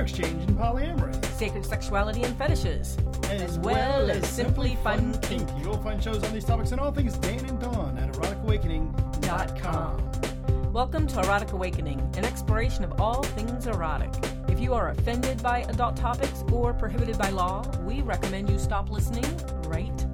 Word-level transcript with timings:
Exchange 0.00 0.42
and 0.48 0.56
Polyamory, 0.56 1.12
sacred 1.36 1.66
sexuality 1.66 2.22
and 2.22 2.34
fetishes, 2.38 2.96
as 3.28 3.58
well 3.58 4.10
as 4.10 4.26
simply 4.26 4.76
fun 4.76 5.12
kink. 5.20 5.46
You'll 5.62 5.76
find 5.76 6.02
shows 6.02 6.24
on 6.24 6.32
these 6.32 6.46
topics 6.46 6.72
and 6.72 6.80
all 6.80 6.90
things 6.90 7.18
Dan 7.18 7.44
and 7.44 7.60
Dawn 7.60 7.98
at 7.98 8.10
eroticawakening.com. 8.14 10.72
Welcome 10.72 11.06
to 11.06 11.20
Erotic 11.20 11.52
Awakening, 11.52 12.00
an 12.16 12.24
exploration 12.24 12.82
of 12.82 12.98
all 12.98 13.22
things 13.22 13.66
erotic. 13.66 14.08
If 14.48 14.58
you 14.58 14.72
are 14.72 14.88
offended 14.88 15.42
by 15.42 15.66
adult 15.68 15.96
topics 15.96 16.44
or 16.50 16.72
prohibited 16.72 17.18
by 17.18 17.28
law, 17.28 17.62
we 17.84 18.00
recommend 18.00 18.48
you 18.48 18.58
stop 18.58 18.90
listening 18.90 19.26
right 19.68 20.06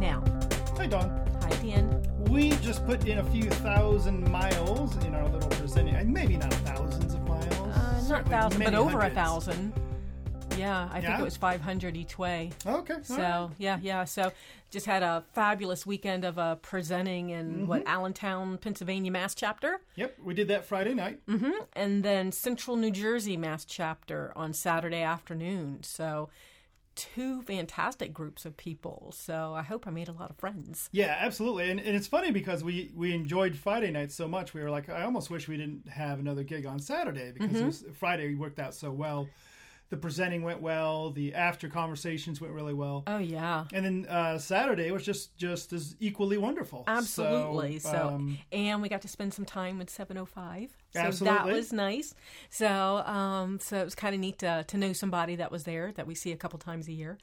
now. 0.00 0.24
Hi, 0.78 0.86
Dawn. 0.86 1.10
Hi, 1.42 1.50
Dan. 1.56 2.02
We 2.30 2.52
just 2.62 2.86
put 2.86 3.06
in 3.06 3.18
a 3.18 3.24
few 3.24 3.50
thousand 3.50 4.26
miles 4.30 4.96
in 5.04 5.14
our 5.14 5.28
little 5.28 5.50
presenting, 5.50 6.10
maybe 6.10 6.38
not 6.38 6.54
thousands 6.54 7.12
not 8.08 8.26
thousand, 8.28 8.62
but 8.64 8.74
over 8.74 9.00
a 9.00 9.10
thousand. 9.10 9.72
Yeah, 10.56 10.88
I 10.92 11.00
think 11.00 11.20
it 11.20 11.22
was 11.22 11.36
500 11.36 11.96
each 11.96 12.18
way. 12.18 12.50
Okay. 12.66 12.96
So 13.04 13.16
right. 13.16 13.48
yeah, 13.58 13.78
yeah. 13.80 14.04
So 14.04 14.32
just 14.70 14.86
had 14.86 15.04
a 15.04 15.22
fabulous 15.32 15.86
weekend 15.86 16.24
of 16.24 16.36
uh, 16.38 16.56
presenting 16.56 17.30
in 17.30 17.66
what 17.68 17.80
Mm-hmm. 17.82 17.88
Allentown, 17.88 18.58
Pennsylvania, 18.58 19.12
MAsT 19.12 19.38
chapter, 19.38 19.80
Yep, 19.94 20.16
we 20.24 20.34
did 20.34 20.48
that 20.48 20.64
Friday 20.64 20.94
night. 20.94 21.20
and 21.74 22.02
then 22.02 22.32
Central 22.32 22.76
New 22.76 22.90
Jersey 22.90 23.36
MAsT 23.36 23.68
chapter 23.68 24.32
on 24.34 24.52
Saturday 24.52 25.02
afternoon. 25.02 25.78
So 25.82 26.28
two 26.98 27.42
fantastic 27.42 28.12
groups 28.12 28.44
of 28.44 28.56
people. 28.56 29.12
So 29.16 29.54
I 29.54 29.62
hope 29.62 29.86
I 29.86 29.90
made 29.90 30.08
a 30.08 30.12
lot 30.12 30.30
of 30.30 30.36
friends. 30.36 30.88
Yeah, 30.92 31.16
absolutely. 31.18 31.70
And, 31.70 31.78
and 31.78 31.96
it's 31.96 32.08
funny 32.08 32.32
because 32.32 32.64
we, 32.64 32.90
we 32.94 33.14
enjoyed 33.14 33.56
Friday 33.56 33.90
night 33.92 34.10
so 34.10 34.26
much. 34.26 34.52
We 34.52 34.60
were 34.62 34.70
like, 34.70 34.88
I 34.88 35.04
almost 35.04 35.30
wish 35.30 35.46
we 35.46 35.56
didn't 35.56 35.88
have 35.88 36.18
another 36.18 36.42
gig 36.42 36.66
on 36.66 36.80
Saturday 36.80 37.30
because 37.32 37.50
Mm-hmm. 37.50 37.62
it 37.62 37.66
was, 37.66 37.84
Friday 37.94 38.34
worked 38.34 38.58
out 38.58 38.74
so 38.74 38.90
well. 38.90 39.28
The 39.90 39.96
presenting 39.96 40.42
went 40.42 40.60
well. 40.60 41.10
The 41.10 41.34
after 41.34 41.68
conversations 41.68 42.40
went 42.40 42.52
really 42.52 42.74
well. 42.74 43.04
Oh 43.06 43.18
yeah. 43.18 43.64
And 43.72 43.84
then 43.84 44.06
uh, 44.08 44.38
Saturday 44.38 44.90
was 44.90 45.04
just 45.04 45.36
just 45.36 45.72
as 45.72 45.96
equally 45.98 46.36
wonderful. 46.36 46.84
Absolutely. 46.86 47.78
So, 47.78 48.10
um, 48.14 48.38
and 48.52 48.82
we 48.82 48.88
got 48.88 49.02
to 49.02 49.08
spend 49.08 49.32
some 49.32 49.44
time 49.46 49.78
with 49.78 49.88
705. 49.88 50.70
So 50.92 51.24
that 51.24 51.46
was 51.46 51.72
nice. 51.72 52.14
So, 52.50 52.68
um, 52.68 53.60
so 53.60 53.78
it 53.78 53.84
was 53.84 53.94
kind 53.94 54.14
of 54.14 54.20
neat 54.20 54.38
to, 54.40 54.64
to 54.66 54.76
know 54.76 54.92
somebody 54.92 55.36
that 55.36 55.50
was 55.50 55.64
there 55.64 55.92
that 55.92 56.06
we 56.06 56.14
see 56.14 56.32
a 56.32 56.36
couple 56.36 56.58
times 56.58 56.88
a 56.88 56.92
year. 56.92 57.18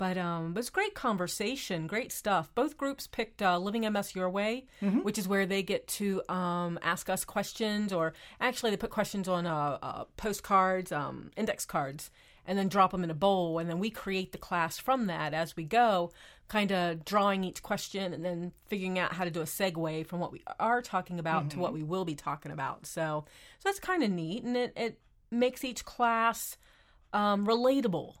But 0.00 0.16
um, 0.16 0.52
it 0.52 0.56
was 0.56 0.70
great 0.70 0.94
conversation, 0.94 1.86
great 1.86 2.10
stuff. 2.10 2.50
Both 2.54 2.78
groups 2.78 3.06
picked 3.06 3.42
uh, 3.42 3.58
Living 3.58 3.82
MS 3.92 4.14
Your 4.16 4.30
Way, 4.30 4.64
Mm-hmm. 4.80 5.00
which 5.00 5.18
is 5.18 5.28
where 5.28 5.44
they 5.44 5.62
get 5.62 5.86
to 5.88 6.22
um, 6.30 6.78
ask 6.80 7.10
us 7.10 7.22
questions, 7.26 7.92
or 7.92 8.14
actually 8.40 8.70
they 8.70 8.78
put 8.78 8.88
questions 8.88 9.28
on 9.28 9.44
uh, 9.46 9.76
uh, 9.82 10.04
postcards, 10.16 10.90
um, 10.90 11.30
index 11.36 11.66
cards, 11.66 12.10
and 12.46 12.58
then 12.58 12.68
drop 12.68 12.92
them 12.92 13.04
in 13.04 13.10
a 13.10 13.14
bowl, 13.14 13.58
and 13.58 13.68
then 13.68 13.78
we 13.78 13.90
create 13.90 14.32
the 14.32 14.38
class 14.38 14.78
from 14.78 15.06
that 15.08 15.34
as 15.34 15.54
we 15.54 15.64
go, 15.64 16.10
kind 16.48 16.72
of 16.72 17.04
drawing 17.04 17.44
each 17.44 17.62
question 17.62 18.14
and 18.14 18.24
then 18.24 18.52
figuring 18.68 18.98
out 18.98 19.12
how 19.12 19.24
to 19.24 19.30
do 19.30 19.42
a 19.42 19.44
segue 19.44 20.06
from 20.06 20.18
what 20.18 20.32
we 20.32 20.42
are 20.58 20.80
talking 20.80 21.18
about 21.18 21.50
to 21.50 21.58
what 21.58 21.74
we 21.74 21.82
will 21.82 22.06
be 22.06 22.14
talking 22.14 22.52
about. 22.52 22.86
So, 22.86 23.26
so 23.58 23.68
that's 23.68 23.78
kind 23.78 24.02
of 24.02 24.10
neat, 24.10 24.44
and 24.44 24.56
it, 24.56 24.72
it 24.76 24.98
makes 25.30 25.62
each 25.62 25.84
class 25.84 26.56
um, 27.12 27.46
relatable 27.46 28.14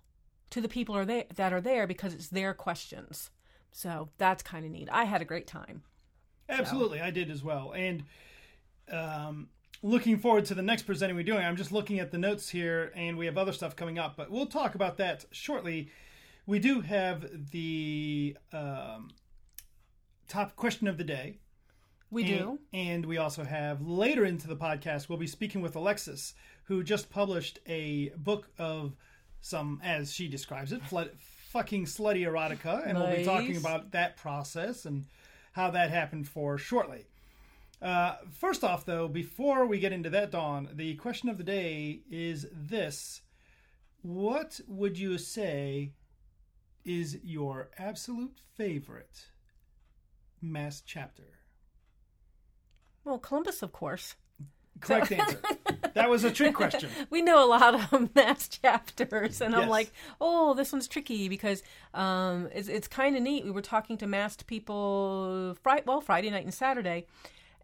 to 0.50 0.60
the 0.60 0.68
people 0.68 0.96
are 0.96 1.04
there, 1.04 1.24
that 1.34 1.52
are 1.52 1.60
there 1.60 1.86
because 1.86 2.14
it's 2.14 2.28
their 2.28 2.54
questions. 2.54 3.30
So 3.72 4.08
that's 4.18 4.42
kind 4.42 4.64
of 4.64 4.72
neat. 4.72 4.88
I 4.90 5.04
had 5.04 5.22
a 5.22 5.24
great 5.24 5.46
time. 5.46 5.82
Absolutely, 6.48 7.00
I 7.00 7.10
did 7.10 7.30
as 7.30 7.44
well. 7.44 7.72
And 7.72 8.02
um, 8.90 9.48
looking 9.82 10.18
forward 10.18 10.44
to 10.46 10.54
the 10.54 10.62
next 10.62 10.82
presenting 10.82 11.16
we're 11.16 11.22
doing. 11.22 11.44
I'm 11.44 11.56
just 11.56 11.72
looking 11.72 12.00
at 12.00 12.10
the 12.10 12.18
notes 12.18 12.48
here, 12.48 12.92
and 12.94 13.16
we 13.16 13.26
have 13.26 13.38
other 13.38 13.52
stuff 13.52 13.76
coming 13.76 13.98
up, 13.98 14.16
but 14.16 14.30
we'll 14.30 14.46
talk 14.46 14.74
about 14.74 14.96
that 14.98 15.24
shortly. 15.30 15.90
We 16.46 16.58
do 16.58 16.80
have 16.80 17.50
the 17.50 18.36
um, 18.52 19.10
top 20.28 20.56
question 20.56 20.88
of 20.88 20.98
the 20.98 21.04
day. 21.04 21.38
We 22.10 22.24
and, 22.24 22.38
do. 22.38 22.58
And 22.72 23.06
we 23.06 23.18
also 23.18 23.44
have 23.44 23.82
later 23.82 24.24
into 24.24 24.48
the 24.48 24.56
podcast, 24.56 25.08
we'll 25.08 25.18
be 25.18 25.28
speaking 25.28 25.60
with 25.60 25.76
Alexis, 25.76 26.34
who 26.64 26.82
just 26.82 27.08
published 27.08 27.60
a 27.66 28.08
book 28.16 28.48
of 28.58 28.96
some, 29.40 29.80
as 29.82 30.12
she 30.12 30.28
describes 30.28 30.72
it, 30.72 30.82
flood, 30.84 31.10
fucking 31.18 31.84
slutty 31.86 32.26
erotica. 32.26 32.86
And 32.86 32.98
we'll 32.98 33.16
be 33.16 33.24
talking 33.24 33.56
about 33.56 33.92
that 33.92 34.16
process 34.16 34.84
and 34.84 35.04
how 35.52 35.70
that 35.70 35.90
happened 35.90 36.28
for 36.28 36.58
shortly. 36.58 37.06
Uh, 37.82 38.16
first 38.30 38.62
off, 38.62 38.84
though, 38.84 39.08
before 39.08 39.66
we 39.66 39.78
get 39.78 39.92
into 39.92 40.10
that, 40.10 40.30
Dawn, 40.30 40.68
the 40.74 40.94
question 40.96 41.28
of 41.28 41.38
the 41.38 41.44
day 41.44 42.00
is 42.10 42.46
this 42.52 43.22
What 44.02 44.60
would 44.68 44.98
you 44.98 45.16
say 45.18 45.92
is 46.84 47.18
your 47.22 47.70
absolute 47.78 48.40
favorite 48.56 49.26
MAsT 50.42 50.84
chapter? 50.86 51.38
Well, 53.04 53.18
Columbus, 53.18 53.62
of 53.62 53.72
course. 53.72 54.14
Correct 54.80 55.12
answer. 55.12 55.40
That 55.94 56.10
was 56.10 56.24
a 56.24 56.30
trick 56.30 56.54
question. 56.54 56.90
We 57.10 57.22
know 57.22 57.44
a 57.44 57.48
lot 57.48 57.92
of 57.92 58.14
MAsT 58.14 58.60
chapters, 58.62 59.40
and 59.40 59.54
I'm 59.54 59.68
like, 59.68 59.92
oh, 60.20 60.54
this 60.54 60.72
one's 60.72 60.88
tricky 60.88 61.28
because 61.28 61.62
um, 61.94 62.48
it's 62.54 62.68
it's 62.68 62.88
kind 62.88 63.16
of 63.16 63.22
neat. 63.22 63.44
We 63.44 63.50
were 63.50 63.62
talking 63.62 63.96
to 63.98 64.06
masked 64.06 64.46
people, 64.46 65.56
Friday, 65.62 65.82
well, 65.86 66.00
Friday 66.00 66.30
night 66.30 66.44
and 66.44 66.54
Saturday, 66.54 67.06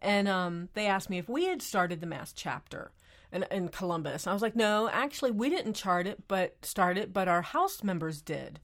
and 0.01 0.27
um, 0.27 0.69
they 0.73 0.87
asked 0.87 1.09
me 1.09 1.17
if 1.17 1.29
we 1.29 1.45
had 1.45 1.61
started 1.61 2.01
the 2.01 2.07
MAsT 2.07 2.35
chapter 2.35 2.91
in, 3.31 3.45
in 3.51 3.69
Columbus. 3.69 4.25
And 4.25 4.31
I 4.31 4.33
was 4.33 4.41
like, 4.41 4.55
no, 4.55 4.89
actually, 4.89 5.31
we 5.31 5.49
didn't 5.49 5.73
chart 5.73 6.07
it, 6.07 6.27
but 6.27 6.65
start 6.65 6.97
it, 6.97 7.13
but 7.13 7.27
our 7.27 7.41
house 7.41 7.83
members 7.83 8.21
did. 8.21 8.59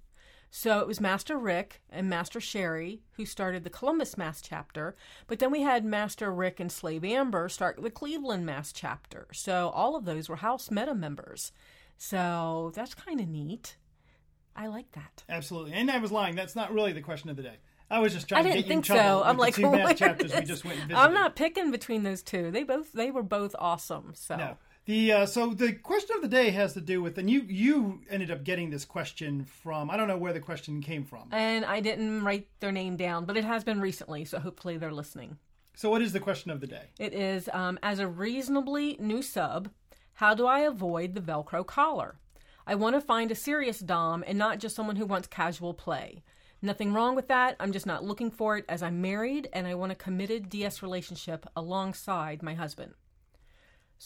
So 0.55 0.81
it 0.81 0.85
was 0.87 1.01
Master 1.01 1.35
Rick 1.35 1.81
and 1.89 2.07
Master 2.07 2.39
Sherry 2.39 3.01
who 3.13 3.25
started 3.25 3.63
the 3.63 3.71
Columbus 3.71 4.19
MAsT 4.19 4.45
chapter, 4.47 4.95
but 5.25 5.39
then 5.39 5.49
we 5.49 5.63
had 5.63 5.83
Master 5.83 6.31
Rick 6.31 6.59
and 6.59 6.71
Slave 6.71 7.03
Amber 7.03 7.49
start 7.49 7.81
the 7.81 7.89
Cleveland 7.89 8.45
MAsT 8.45 8.75
chapter. 8.75 9.25
So 9.33 9.71
all 9.73 9.95
of 9.95 10.05
those 10.05 10.29
were 10.29 10.35
house 10.35 10.69
meta 10.69 10.93
members. 10.93 11.51
So 11.97 12.71
that's 12.75 12.93
kind 12.93 13.19
of 13.19 13.27
neat. 13.27 13.77
I 14.55 14.67
like 14.67 14.91
that. 14.91 15.23
Absolutely. 15.27 15.73
And 15.73 15.89
I 15.89 15.97
was 15.97 16.11
lying. 16.11 16.35
That's 16.35 16.55
not 16.55 16.71
really 16.71 16.93
the 16.93 17.01
question 17.01 17.31
of 17.31 17.35
the 17.35 17.41
day. 17.41 17.57
I 17.89 17.97
was 17.97 18.13
just 18.13 18.29
trying 18.29 18.41
I 18.41 18.43
to 18.43 18.49
didn't 18.49 18.65
get 18.65 18.67
you 18.67 18.77
in 18.77 18.83
think 18.83 18.99
so. 18.99 19.23
I'm 19.25 19.37
like, 19.37 19.55
two 19.55 19.71
MAsT 19.71 19.97
chapters 19.97 20.35
we 20.35 20.41
just 20.41 20.63
went 20.63 20.77
and 20.77 20.87
visited. 20.87 21.03
I'm 21.03 21.15
not 21.15 21.35
picking 21.35 21.71
between 21.71 22.03
those 22.03 22.21
two. 22.21 22.51
They 22.51 22.61
both 22.61 22.93
they 22.93 23.09
were 23.09 23.23
both 23.23 23.55
awesome. 23.57 24.11
So 24.13 24.35
No. 24.35 24.57
The 24.85 25.13
uh, 25.13 25.25
so 25.25 25.53
the 25.53 25.73
question 25.73 26.15
of 26.17 26.21
the 26.21 26.27
day 26.27 26.49
has 26.49 26.73
to 26.73 26.81
do 26.81 27.01
with, 27.01 27.17
and 27.17 27.29
you 27.29 27.41
you 27.43 28.01
ended 28.09 28.29
up 28.31 28.43
getting 28.43 28.69
this 28.69 28.83
question 28.83 29.45
from. 29.45 29.89
I 29.89 29.95
don't 29.95 30.09
know 30.09 30.17
where 30.17 30.33
the 30.33 30.41
question 30.41 30.81
came 30.81 31.05
from. 31.05 31.29
and 31.31 31.63
I 31.63 31.79
didn't 31.79 32.23
write 32.23 32.47
their 32.59 32.71
name 32.71 32.97
down, 32.97 33.25
but 33.25 33.37
it 33.37 33.45
has 33.45 33.63
been 33.63 33.79
recently, 33.79 34.25
so 34.25 34.39
hopefully 34.39 34.77
they're 34.77 34.91
listening. 34.91 35.37
So 35.75 35.89
what 35.89 36.01
is 36.01 36.11
the 36.13 36.19
question 36.19 36.51
of 36.51 36.59
the 36.59 36.67
day? 36.67 36.87
It 36.99 37.13
is 37.13 37.49
um, 37.53 37.79
as 37.81 37.99
a 37.99 38.07
reasonably 38.07 38.97
new 38.99 39.21
sub, 39.21 39.69
how 40.15 40.33
do 40.35 40.45
I 40.45 40.59
avoid 40.59 41.15
the 41.15 41.21
Velcro 41.21 41.65
collar? 41.65 42.19
I 42.67 42.75
want 42.75 42.95
to 42.95 43.01
find 43.01 43.31
a 43.31 43.35
serious 43.35 43.79
Dom 43.79 44.23
and 44.27 44.37
not 44.37 44.59
just 44.59 44.75
someone 44.75 44.97
who 44.97 45.05
wants 45.05 45.27
casual 45.27 45.73
play. 45.73 46.23
Nothing 46.61 46.93
wrong 46.93 47.15
with 47.15 47.27
that. 47.29 47.55
I'm 47.59 47.71
just 47.71 47.85
not 47.85 48.03
looking 48.03 48.31
for 48.31 48.55
it 48.57 48.65
as 48.69 48.83
I'm 48.83 49.01
married 49.01 49.49
and 49.51 49.65
I 49.65 49.73
want 49.75 49.91
a 49.91 49.95
committed 49.95 50.49
DS 50.49 50.81
relationship 50.83 51.45
alongside 51.55 52.43
my 52.43 52.53
husband. 52.53 52.93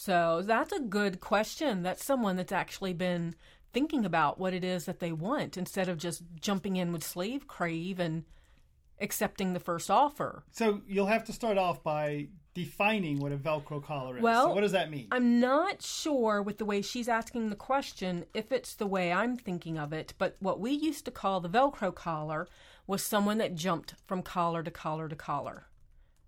So 0.00 0.42
that's 0.44 0.72
a 0.72 0.78
good 0.78 1.18
question. 1.18 1.82
That's 1.82 2.04
someone 2.04 2.36
that's 2.36 2.52
actually 2.52 2.92
been 2.92 3.34
thinking 3.72 4.04
about 4.04 4.38
what 4.38 4.54
it 4.54 4.62
is 4.62 4.84
that 4.84 5.00
they 5.00 5.10
want 5.10 5.56
instead 5.56 5.88
of 5.88 5.98
just 5.98 6.22
jumping 6.40 6.76
in 6.76 6.92
with 6.92 7.02
slave 7.02 7.48
crave 7.48 7.98
and 7.98 8.22
accepting 9.00 9.54
the 9.54 9.60
first 9.60 9.90
offer. 9.90 10.44
So 10.52 10.82
you'll 10.86 11.06
have 11.06 11.24
to 11.24 11.32
start 11.32 11.58
off 11.58 11.82
by 11.82 12.28
defining 12.54 13.18
what 13.18 13.32
a 13.32 13.36
Velcro 13.36 13.82
collar 13.82 14.18
is. 14.18 14.22
Well, 14.22 14.46
so 14.46 14.54
what 14.54 14.60
does 14.60 14.70
that 14.70 14.88
mean? 14.88 15.08
I'm 15.10 15.40
not 15.40 15.82
sure 15.82 16.42
with 16.42 16.58
the 16.58 16.64
way 16.64 16.80
she's 16.80 17.08
asking 17.08 17.50
the 17.50 17.56
question 17.56 18.24
if 18.34 18.52
it's 18.52 18.76
the 18.76 18.86
way 18.86 19.12
I'm 19.12 19.36
thinking 19.36 19.78
of 19.80 19.92
it, 19.92 20.14
but 20.16 20.36
what 20.38 20.60
we 20.60 20.70
used 20.70 21.06
to 21.06 21.10
call 21.10 21.40
the 21.40 21.50
Velcro 21.50 21.92
collar 21.92 22.46
was 22.86 23.02
someone 23.02 23.38
that 23.38 23.56
jumped 23.56 23.96
from 24.06 24.22
collar 24.22 24.62
to 24.62 24.70
collar 24.70 25.08
to 25.08 25.16
collar, 25.16 25.66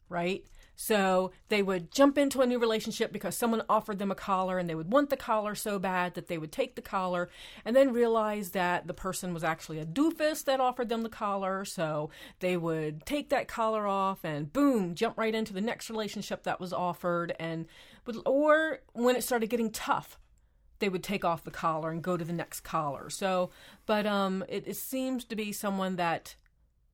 right? 0.09 0.45
So 0.83 1.31
they 1.51 1.63
would 1.63 1.93
jump 1.93 2.17
into 2.17 2.41
a 2.41 2.47
new 2.47 2.59
relationship 2.59 3.13
because 3.13 3.37
someone 3.37 3.63
offered 3.69 3.99
them 3.99 4.11
a 4.11 4.15
collar 4.15 4.59
and 4.59 4.69
they 4.69 4.75
would 4.75 4.91
want 4.91 5.11
the 5.11 5.17
collar 5.17 5.55
so 5.55 5.79
bad 5.79 6.15
that 6.15 6.29
they 6.29 6.39
would 6.39 6.53
take 6.53 6.75
the 6.75 6.81
collar 6.81 7.29
and 7.67 7.77
then 7.77 7.93
realize 7.93 8.53
that 8.53 8.87
the 8.87 8.95
person 8.95 9.35
was 9.35 9.45
actually 9.45 9.79
a 9.79 9.85
doofus 9.85 10.43
that 10.45 10.59
offered 10.59 10.89
them 10.89 11.03
the 11.03 11.11
collar. 11.11 11.67
So 11.67 12.09
they 12.39 12.57
would 12.57 13.05
take 13.05 13.29
that 13.29 13.47
collar 13.47 13.87
off 13.87 14.25
and 14.25 14.51
boom, 14.55 14.95
jump 14.95 15.19
right 15.19 15.35
into 15.35 15.53
the 15.53 15.61
next 15.61 15.91
relationship 15.91 16.45
that 16.45 16.61
was 16.61 16.73
offered. 16.73 17.37
And, 17.39 17.67
but- 18.07 18.17
or 18.25 18.79
when 18.95 19.17
it 19.17 19.23
started 19.23 19.51
getting 19.51 19.71
tough, 19.71 20.19
they 20.79 20.89
would 20.89 21.05
take 21.05 21.27
off 21.27 21.45
the 21.45 21.51
collar 21.51 21.91
and 21.91 22.03
go 22.03 22.17
to 22.17 22.25
the 22.25 22.33
next 22.33 22.61
collar. 22.61 23.11
So, 23.11 23.51
but 23.85 24.07
um, 24.07 24.47
it, 24.49 24.67
it 24.67 24.77
seems 24.77 25.27
to 25.27 25.37
be 25.37 25.53
someone 25.53 25.97
that 25.97 26.37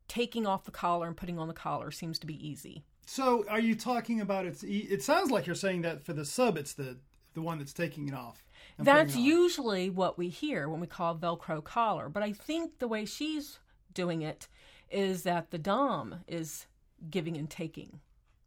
taking 0.08 0.44
off 0.44 0.64
the 0.64 0.72
collar 0.72 1.06
and 1.06 1.16
putting 1.16 1.38
on 1.38 1.46
the 1.46 1.54
collar 1.54 1.92
seems 1.92 2.18
to 2.18 2.26
be 2.26 2.48
easy. 2.48 2.82
So, 3.06 3.44
are 3.48 3.60
you 3.60 3.74
talking 3.76 4.20
about 4.20 4.46
it's? 4.46 4.64
e- 4.64 4.86
It 4.90 5.02
sounds 5.02 5.30
like 5.30 5.46
you're 5.46 5.54
saying 5.54 5.82
that 5.82 6.04
for 6.04 6.12
the 6.12 6.24
sub, 6.24 6.58
it's 6.58 6.74
the 6.74 6.98
the 7.34 7.40
one 7.40 7.58
that's 7.58 7.72
taking 7.72 8.08
it 8.08 8.14
off. 8.14 8.42
That's 8.78 9.14
it 9.14 9.20
usually 9.20 9.90
what 9.90 10.18
we 10.18 10.28
hear 10.28 10.68
when 10.68 10.80
we 10.80 10.86
call 10.86 11.16
Velcro 11.16 11.62
collar. 11.62 12.08
But 12.08 12.22
I 12.22 12.32
think 12.32 12.78
the 12.78 12.88
way 12.88 13.04
she's 13.04 13.58
doing 13.94 14.22
it 14.22 14.48
is 14.90 15.22
that 15.22 15.50
the 15.50 15.58
Dom 15.58 16.16
is 16.26 16.66
giving 17.10 17.36
and 17.36 17.48
taking 17.48 18.00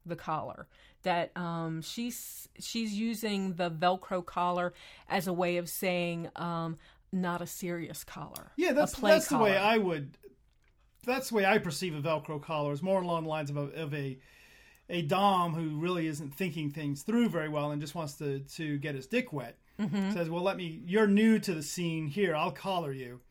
the 0.06 0.16
collar. 0.16 0.68
That 1.04 1.32
um, 1.38 1.82
she's 1.82 2.50
she's 2.60 2.94
using 2.94 3.54
the 3.54 3.72
Velcro 3.72 4.26
collar 4.26 4.74
as 5.08 5.28
a 5.28 5.34
way 5.34 5.56
of 5.58 5.70
saying 5.70 6.30
um, 6.36 6.76
not 7.14 7.42
a 7.42 7.48
serious 7.48 8.04
collar. 8.04 8.52
Yeah, 8.58 8.74
that's 8.74 8.94
that's 8.96 9.28
the 9.28 9.38
way. 9.38 9.56
I 9.56 9.78
would. 9.78 10.18
That's 11.06 11.30
the 11.30 11.36
way 11.36 11.46
I 11.46 11.60
perceive 11.60 11.96
a 11.96 12.02
Velcro 12.02 12.42
collar. 12.42 12.74
Is 12.74 12.84
more 12.84 13.02
along 13.02 13.24
the 13.24 13.30
lines 13.30 13.50
of 13.50 13.56
a, 13.58 13.62
of 13.82 13.94
a 13.94 14.20
a 14.90 15.02
dom 15.04 15.54
who 15.54 15.78
really 15.80 16.08
isn't 16.08 16.34
thinking 16.34 16.72
things 16.72 17.04
through 17.04 17.30
very 17.30 17.50
well 17.50 17.72
and 17.72 17.82
just 17.82 17.96
wants 17.96 18.14
to 18.16 18.40
to 18.40 18.78
get 18.78 18.96
his 18.96 19.08
dick 19.08 19.32
wet. 19.32 19.58
Mm-hmm. 19.80 20.12
Says, 20.12 20.30
"Well, 20.30 20.44
let 20.44 20.58
me. 20.58 20.82
You're 20.86 21.08
new 21.08 21.40
to 21.40 21.54
the 21.54 21.64
scene. 21.64 22.08
Here, 22.08 22.36
I'll 22.36 22.52
collar 22.52 22.92
you, 22.92 23.22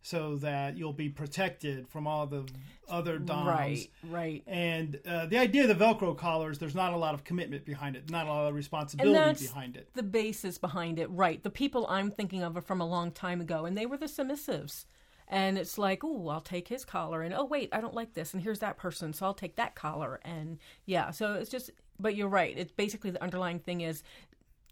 so 0.00 0.36
that 0.36 0.78
you'll 0.78 0.94
be 0.94 1.08
protected 1.10 1.86
from 1.88 2.06
all 2.06 2.26
the 2.26 2.46
other 2.88 3.18
doms." 3.18 3.46
Right, 3.46 3.90
right. 4.04 4.42
And 4.46 4.98
uh, 5.06 5.26
the 5.26 5.36
idea 5.36 5.68
of 5.68 5.76
the 5.76 5.84
Velcro 5.84 6.16
collars, 6.16 6.58
there's 6.58 6.74
not 6.74 6.94
a 6.94 6.96
lot 6.96 7.12
of 7.12 7.24
commitment 7.24 7.66
behind 7.66 7.94
it, 7.96 8.10
not 8.10 8.26
a 8.26 8.30
lot 8.30 8.48
of 8.48 8.54
responsibility 8.54 9.46
behind 9.46 9.76
it. 9.76 9.90
the 9.94 10.02
basis 10.02 10.56
behind 10.56 10.98
it, 10.98 11.10
right? 11.10 11.42
The 11.42 11.50
people 11.50 11.86
I'm 11.90 12.10
thinking 12.10 12.42
of 12.42 12.56
are 12.56 12.62
from 12.62 12.80
a 12.80 12.86
long 12.86 13.10
time 13.10 13.40
ago, 13.42 13.66
and 13.66 13.76
they 13.76 13.84
were 13.86 13.98
the 13.98 14.06
submissives. 14.06 14.86
And 15.30 15.58
it's 15.58 15.76
like, 15.76 16.02
oh, 16.04 16.28
I'll 16.28 16.40
take 16.40 16.68
his 16.68 16.86
collar, 16.86 17.20
and 17.22 17.34
oh, 17.34 17.44
wait, 17.44 17.68
I 17.72 17.82
don't 17.82 17.94
like 17.94 18.14
this, 18.14 18.32
and 18.32 18.42
here's 18.42 18.60
that 18.60 18.78
person, 18.78 19.12
so 19.12 19.26
I'll 19.26 19.34
take 19.34 19.56
that 19.56 19.74
collar, 19.74 20.20
and 20.24 20.58
yeah. 20.86 21.10
So 21.10 21.34
it's 21.34 21.50
just, 21.50 21.70
but 22.00 22.16
you're 22.16 22.28
right. 22.30 22.56
It's 22.56 22.72
basically 22.72 23.10
the 23.10 23.22
underlying 23.22 23.58
thing 23.58 23.82
is 23.82 24.02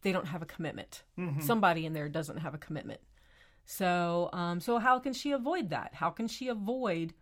they 0.03 0.13
don't 0.13 0.27
have 0.27 0.41
a 0.41 0.47
commitment. 0.47 1.03
Somebody 1.43 1.85
in 1.85 1.93
there 1.93 2.09
doesn't 2.09 2.39
have 2.39 2.55
a 2.55 2.59
commitment. 2.59 3.01
So, 3.67 4.31
um, 4.33 4.61
so 4.61 4.79
how 4.79 4.99
can 4.99 5.13
she 5.13 5.33
avoid 5.33 5.71
that? 5.71 5.95
How 5.95 6.09
can 6.11 6.29
she 6.29 6.49
avoid 6.49 7.13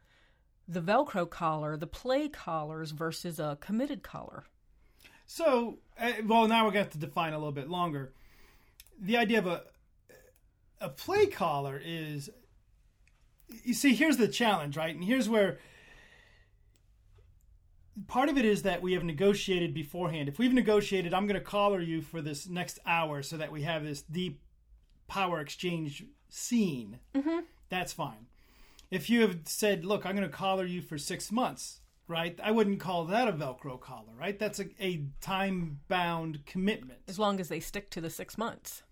the 0.68 0.80
Velcro 0.80 1.28
collar, 1.28 1.76
the 1.76 1.86
play 1.86 2.28
collars 2.28 2.92
versus 2.92 3.40
a 3.40 3.58
committed 3.60 4.02
collar? 4.02 4.44
So, 5.26 5.78
uh, 5.98 6.12
well, 6.26 6.46
now 6.46 6.64
we're 6.66 6.70
going 6.70 6.84
to 6.84 6.90
have 6.90 6.92
to 6.92 6.98
define 6.98 7.32
a 7.32 7.38
little 7.38 7.52
bit 7.52 7.68
longer. 7.68 8.12
The 9.00 9.16
idea 9.16 9.38
of 9.38 9.46
a 9.46 9.62
a 10.80 10.88
play 10.90 11.26
collar 11.26 11.80
is, 11.82 12.28
you 13.64 13.74
see, 13.74 13.94
here's 13.94 14.16
the 14.16 14.28
challenge, 14.28 14.76
right? 14.76 14.94
And 14.94 15.04
here's 15.04 15.28
where 15.28 15.58
part 18.06 18.28
of 18.28 18.36
it 18.36 18.44
is 18.44 18.62
that 18.62 18.82
we 18.82 18.92
have 18.94 19.04
negotiated 19.04 19.72
beforehand. 19.72 20.28
If 20.28 20.38
we've 20.38 20.52
negotiated, 20.52 21.14
I'm 21.14 21.26
going 21.26 21.38
to 21.38 21.44
collar 21.44 21.80
you 21.80 22.02
for 22.02 22.20
this 22.20 22.48
next 22.48 22.78
hour 22.86 23.22
so 23.22 23.36
that 23.36 23.52
we 23.52 23.62
have 23.62 23.84
this 23.84 24.02
deep 24.02 24.40
power 25.06 25.40
exchange 25.40 26.04
scene. 26.28 26.98
Mm-hmm. 27.14 27.40
That's 27.68 27.92
fine. 27.92 28.26
If 28.90 29.08
you 29.10 29.22
have 29.22 29.40
said, 29.44 29.84
"Look, 29.84 30.04
I'm 30.04 30.16
going 30.16 30.28
to 30.28 30.34
collar 30.34 30.64
you 30.64 30.82
for 30.82 30.98
six 30.98 31.32
months," 31.32 31.80
right? 32.06 32.38
I 32.42 32.50
wouldn't 32.50 32.80
call 32.80 33.04
that 33.06 33.28
a 33.28 33.32
Velcro 33.32 33.80
collar, 33.80 34.12
right? 34.18 34.38
That's 34.38 34.60
a, 34.60 34.66
a 34.78 35.06
time-bound 35.20 36.46
commitment. 36.46 37.00
As 37.08 37.18
long 37.18 37.40
as 37.40 37.48
they 37.48 37.60
stick 37.60 37.90
to 37.90 38.00
the 38.00 38.10
six 38.10 38.36
months. 38.38 38.82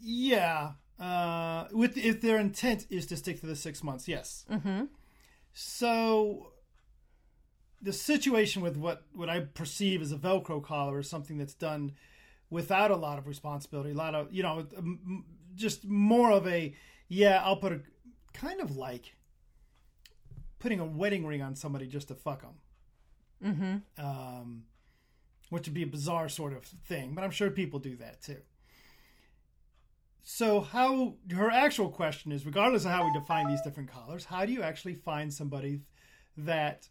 Yeah. 0.00 0.72
Uh, 1.04 1.68
with 1.72 1.98
if 1.98 2.22
their 2.22 2.38
intent 2.38 2.86
is 2.88 3.04
to 3.04 3.16
stick 3.16 3.38
to 3.40 3.46
the 3.46 3.56
six 3.56 3.84
months, 3.84 4.08
yes. 4.08 4.46
Mm-hmm. 4.50 4.84
So 5.52 6.52
the 7.82 7.92
situation 7.92 8.62
with 8.62 8.78
what 8.78 9.02
what 9.12 9.28
I 9.28 9.40
perceive 9.40 10.00
as 10.00 10.12
a 10.12 10.16
Velcro 10.16 10.62
collar 10.62 11.00
is 11.00 11.10
something 11.10 11.36
that's 11.36 11.52
done 11.52 11.92
without 12.48 12.90
a 12.90 12.96
lot 12.96 13.18
of 13.18 13.26
responsibility, 13.26 13.90
a 13.90 13.94
lot 13.94 14.14
of 14.14 14.32
you 14.32 14.42
know, 14.42 14.66
m- 14.74 15.00
m- 15.06 15.24
just 15.54 15.84
more 15.84 16.30
of 16.30 16.46
a 16.46 16.74
yeah. 17.08 17.42
I'll 17.44 17.56
put 17.56 17.72
a 17.72 17.80
kind 18.32 18.62
of 18.62 18.74
like 18.76 19.14
putting 20.58 20.80
a 20.80 20.86
wedding 20.86 21.26
ring 21.26 21.42
on 21.42 21.54
somebody 21.54 21.86
just 21.86 22.08
to 22.08 22.14
fuck 22.14 22.40
them. 22.42 22.54
Mm-hmm. 23.44 24.04
um, 24.06 24.64
which 25.50 25.66
would 25.66 25.74
be 25.74 25.82
a 25.82 25.86
bizarre 25.86 26.30
sort 26.30 26.54
of 26.54 26.64
thing, 26.64 27.14
but 27.14 27.22
I'm 27.24 27.30
sure 27.30 27.50
people 27.50 27.78
do 27.78 27.94
that 27.96 28.22
too. 28.22 28.38
So, 30.26 30.62
how 30.62 31.16
her 31.30 31.50
actual 31.50 31.90
question 31.90 32.32
is 32.32 32.46
regardless 32.46 32.86
of 32.86 32.90
how 32.90 33.04
we 33.04 33.12
define 33.12 33.46
these 33.46 33.60
different 33.60 33.90
collars, 33.90 34.24
how 34.24 34.46
do 34.46 34.52
you 34.52 34.62
actually 34.62 34.94
find 34.94 35.32
somebody 35.32 35.82
that 36.38 36.88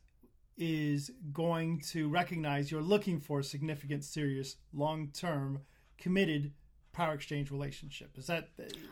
is 0.56 1.12
going 1.34 1.82
to 1.92 2.08
recognize 2.10 2.72
you're 2.72 2.82
looking 2.82 3.20
for 3.20 3.40
a 3.40 3.44
significant, 3.44 4.04
serious, 4.04 4.58
long 4.72 5.10
term, 5.14 5.62
committed 5.98 6.52
power 6.92 7.16
exchange 7.16 7.50
relationship? 7.50 8.12
Is 8.20 8.28
that 8.28 8.50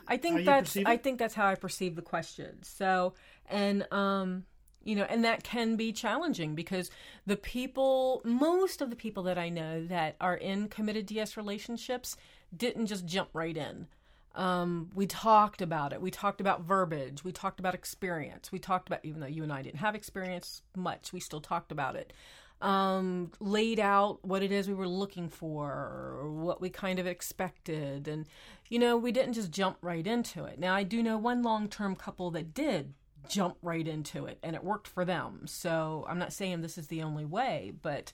I 0.08 0.16
how 0.16 0.18
think 0.18 0.46
that's 0.46 0.76
I 0.76 0.98
think 0.98 1.20
that's 1.20 1.36
how 1.36 1.46
I 1.46 1.54
perceive 1.54 1.96
the 1.96 2.02
question. 2.02 2.64
So 2.64 3.14
and 3.48 3.86
um 3.94 4.46
you 4.84 4.96
know, 4.96 5.04
and 5.04 5.24
that 5.24 5.44
can 5.44 5.76
be 5.76 5.92
challenging 5.92 6.56
because 6.56 6.90
the 7.28 7.38
people, 7.38 8.24
most 8.26 8.82
of 8.82 8.90
the 8.90 8.96
people 8.96 9.22
that 9.24 9.38
I 9.38 9.50
know 9.50 9.86
that 9.86 10.16
are 10.20 10.36
in 10.36 10.70
committed 10.70 11.06
DS 11.06 11.38
relationships 11.38 12.18
didn't 12.58 12.88
just 12.88 13.06
jump 13.06 13.30
right 13.34 13.56
in. 13.56 13.86
Um, 14.34 14.90
we 14.96 15.08
talked 15.08 15.62
about 15.62 15.92
it. 15.94 16.02
We 16.02 16.12
talked 16.12 16.40
about 16.40 16.62
verbiage. 16.62 17.24
We 17.24 17.32
talked 17.32 17.60
about 17.60 17.76
experience. 17.76 18.52
We 18.52 18.60
talked 18.60 18.88
about, 18.88 19.04
even 19.04 19.20
though 19.20 19.28
you 19.28 19.44
and 19.44 19.52
I 19.52 19.62
didn't 19.62 19.80
have 19.80 19.96
experience 19.96 20.62
much, 20.76 21.12
we 21.12 21.20
still 21.20 21.42
talked 21.42 21.72
about 21.72 21.96
it. 21.96 22.14
Um, 22.62 23.32
laid 23.40 23.80
out 23.80 24.24
what 24.24 24.44
it 24.44 24.52
is 24.52 24.68
we 24.68 24.76
were 24.76 24.88
looking 24.88 25.28
for, 25.30 26.30
what 26.32 26.62
we 26.62 26.70
kind 26.70 27.00
of 27.00 27.08
expected. 27.08 28.08
And, 28.08 28.28
you 28.70 28.80
know, 28.80 28.96
we 28.96 29.12
didn't 29.12 29.34
just 29.34 29.52
jump 29.52 29.78
right 29.82 30.06
into 30.06 30.46
it. 30.46 30.60
Now, 30.60 30.76
I 30.76 30.84
do 30.84 31.02
know 31.02 31.18
one 31.18 31.42
long 31.42 31.68
term 31.68 31.96
couple 31.96 32.30
that 32.32 32.54
did 32.54 32.94
jump 33.28 33.58
right 33.62 33.88
into 33.88 34.26
it 34.26 34.38
and 34.44 34.56
it 34.56 34.64
worked 34.64 34.88
for 34.88 35.06
them. 35.06 35.42
So 35.46 36.06
I'm 36.08 36.20
not 36.20 36.34
saying 36.34 36.62
this 36.62 36.78
is 36.78 36.88
the 36.88 37.02
only 37.02 37.26
way, 37.26 37.74
but, 37.82 38.14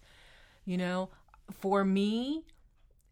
you 0.65 0.77
know, 0.77 1.09
for 1.51 1.83
me, 1.85 2.43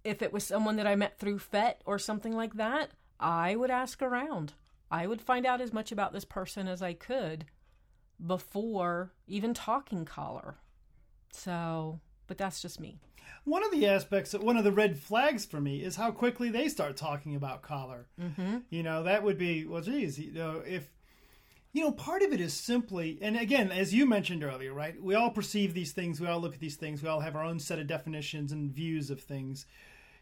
if 0.06 0.22
it 0.22 0.32
was 0.32 0.44
someone 0.46 0.78
that 0.78 0.88
I 0.88 0.96
met 0.96 1.20
through 1.20 1.40
FET 1.40 1.82
or 1.86 2.00
something 2.00 2.34
like 2.34 2.54
that, 2.54 2.92
I 3.20 3.56
would 3.56 3.72
ask 3.72 4.02
around. 4.02 4.54
I 4.92 5.08
would 5.08 5.22
find 5.22 5.46
out 5.46 5.62
as 5.62 5.74
much 5.74 5.92
about 5.92 6.14
this 6.14 6.26
person 6.26 6.68
as 6.68 6.82
I 6.82 6.94
could 6.94 7.46
before 8.26 9.12
even 9.28 9.54
talking 9.54 10.06
collar. 10.06 10.56
So, 11.34 12.00
but 12.28 12.38
that's 12.38 12.62
just 12.62 12.80
me. 12.80 13.00
One 13.44 13.64
of 13.64 13.72
the 13.72 13.88
aspects, 13.88 14.34
one 14.34 14.58
of 14.58 14.64
the 14.64 14.72
red 14.72 14.98
flags 14.98 15.46
for 15.46 15.60
me 15.60 15.84
is 15.84 15.96
how 15.96 16.12
quickly 16.12 16.50
they 16.50 16.70
start 16.70 16.96
talking 16.96 17.36
about 17.36 17.64
collar. 17.64 18.08
Mm-hmm. 18.22 18.60
You 18.70 18.84
know, 18.84 19.04
that 19.04 19.24
would 19.24 19.38
be 19.38 19.66
well, 19.66 19.82
geez, 19.82 20.20
you 20.20 20.32
know, 20.32 20.62
if 20.66 20.88
you 21.76 21.84
know, 21.84 21.92
part 21.92 22.22
of 22.22 22.32
it 22.32 22.40
is 22.40 22.54
simply, 22.54 23.20
and 23.22 23.36
again, 23.36 23.70
as 23.70 23.94
you 23.94 24.06
mentioned 24.06 24.46
earlier, 24.46 24.74
right? 24.74 24.96
We 25.02 25.14
all 25.14 25.30
perceive 25.30 25.74
these 25.74 25.92
things, 25.92 26.22
we 26.22 26.28
all 26.28 26.40
look 26.40 26.54
at 26.54 26.62
these 26.62 26.78
things, 26.78 27.04
we 27.04 27.10
all 27.10 27.20
have 27.20 27.36
our 27.36 27.44
own 27.44 27.60
set 27.60 27.80
of 27.80 27.88
definitions 27.88 28.54
and 28.54 28.72
views 28.72 29.10
of 29.10 29.20
things. 29.20 29.66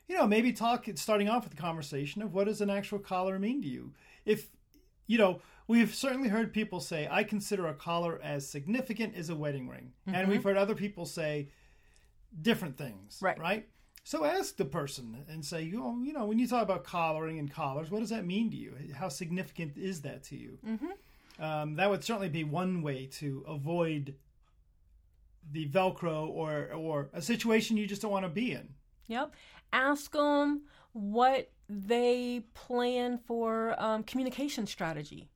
You 0.08 0.18
know, 0.18 0.28
maybe 0.28 0.52
talk 0.52 0.86
starting 0.96 1.30
off 1.30 1.44
with 1.44 1.56
the 1.56 1.62
conversation 1.62 2.22
of 2.22 2.34
what 2.34 2.46
does 2.46 2.62
an 2.62 2.70
actual 2.70 3.00
collar 3.00 3.40
mean 3.40 3.62
to 3.62 3.68
you? 3.68 3.94
If 4.26 4.50
you 5.08 5.18
know, 5.18 5.42
we've 5.68 5.94
certainly 5.94 6.30
heard 6.30 6.54
people 6.54 6.80
say, 6.80 7.08
I 7.10 7.24
consider 7.24 7.68
a 7.68 7.74
collar 7.74 8.20
as 8.24 8.48
significant 8.48 9.16
as 9.16 9.30
a 9.30 9.36
wedding 9.36 9.68
ring. 9.68 9.92
And 10.08 10.28
we've 10.28 10.44
heard 10.44 10.58
other 10.58 10.76
people 10.76 11.06
say 11.06 11.50
different 12.42 12.78
things. 12.78 13.20
Right. 13.22 13.38
Right. 13.38 13.68
So 14.06 14.26
ask 14.26 14.58
the 14.58 14.66
person 14.66 15.24
and 15.30 15.44
say, 15.46 15.64
you 15.64 15.78
know, 15.78 15.98
you 16.04 16.12
know, 16.12 16.26
when 16.26 16.38
you 16.38 16.48
talk 16.48 16.62
about 16.62 16.84
collaring 16.84 17.40
and 17.40 17.50
collars, 17.50 17.90
what 17.90 18.02
does 18.02 18.10
that 18.10 18.26
mean 18.26 18.52
to 18.52 18.58
you? 18.58 18.76
How 18.94 19.08
significant 19.08 19.78
is 19.78 20.02
that 20.02 20.24
to 20.24 20.36
you? 20.36 20.58
Mm-hmm. 20.68 21.44
Um, 21.44 21.76
that 21.76 21.90
would 21.90 22.04
certainly 22.04 22.30
be 22.30 22.44
one 22.44 22.82
way 22.82 23.06
to 23.14 23.46
avoid 23.48 24.16
the 25.52 25.68
Velcro 25.68 26.28
or 26.28 26.72
or 26.74 27.10
a 27.14 27.22
situation 27.22 27.76
you 27.78 27.88
just 27.88 28.02
don't 28.02 28.12
want 28.12 28.26
to 28.26 28.30
be 28.30 28.52
in. 28.52 28.70
Yep. 29.08 29.34
Ask 29.74 30.12
them 30.14 30.62
what 30.94 31.52
they 31.68 32.46
plan 32.54 33.18
for 33.18 33.76
um, 33.78 34.04
communication 34.04 34.68
strategy. 34.68 35.30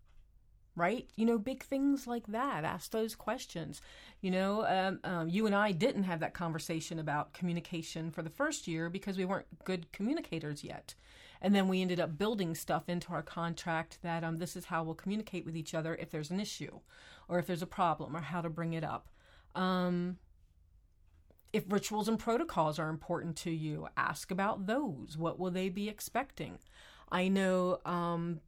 Right? 0.75 1.09
You 1.15 1.25
know, 1.25 1.39
big 1.39 1.63
things 1.63 2.05
like 2.05 2.27
that. 2.27 2.63
Ask 2.63 2.91
those 2.91 3.15
questions. 3.15 3.81
You 4.21 4.29
know, 4.29 4.63
um, 4.67 4.99
um, 5.03 5.27
you 5.27 5.47
and 5.47 5.55
I 5.55 5.71
didn't 5.71 6.03
have 6.03 6.19
that 6.19 6.35
conversation 6.35 6.99
about 6.99 7.33
communication 7.33 8.11
for 8.11 8.21
the 8.21 8.29
first 8.29 8.67
year 8.67 8.87
because 8.87 9.17
we 9.17 9.25
weren't 9.25 9.47
good 9.63 9.91
communicators 9.91 10.63
yet. 10.63 10.93
And 11.41 11.55
then 11.55 11.67
we 11.67 11.81
ended 11.81 11.99
up 11.99 12.17
building 12.17 12.53
stuff 12.53 12.89
into 12.89 13.11
our 13.11 13.23
contract 13.23 13.99
that 14.03 14.23
um, 14.23 14.37
this 14.37 14.55
is 14.55 14.65
how 14.65 14.83
we'll 14.83 14.93
communicate 14.93 15.45
with 15.45 15.55
each 15.55 15.73
other 15.73 15.95
if 15.95 16.11
there's 16.11 16.31
an 16.31 16.39
issue 16.39 16.79
or 17.27 17.39
if 17.39 17.47
there's 17.47 17.61
a 17.61 17.67
problem 17.67 18.15
or 18.15 18.21
how 18.21 18.41
to 18.41 18.49
bring 18.49 18.73
it 18.73 18.83
up. 18.83 19.09
Um, 19.55 20.17
if 21.53 21.63
rituals 21.69 22.07
and 22.07 22.19
protocols 22.19 22.79
are 22.79 22.89
important 22.89 23.35
to 23.37 23.51
you, 23.51 23.87
ask 23.95 24.31
about 24.31 24.67
those. 24.67 25.15
What 25.17 25.39
will 25.39 25.51
they 25.51 25.69
be 25.69 25.89
expecting? 25.89 26.59
I 27.11 27.27
know 27.29 27.79
um, 27.85 28.41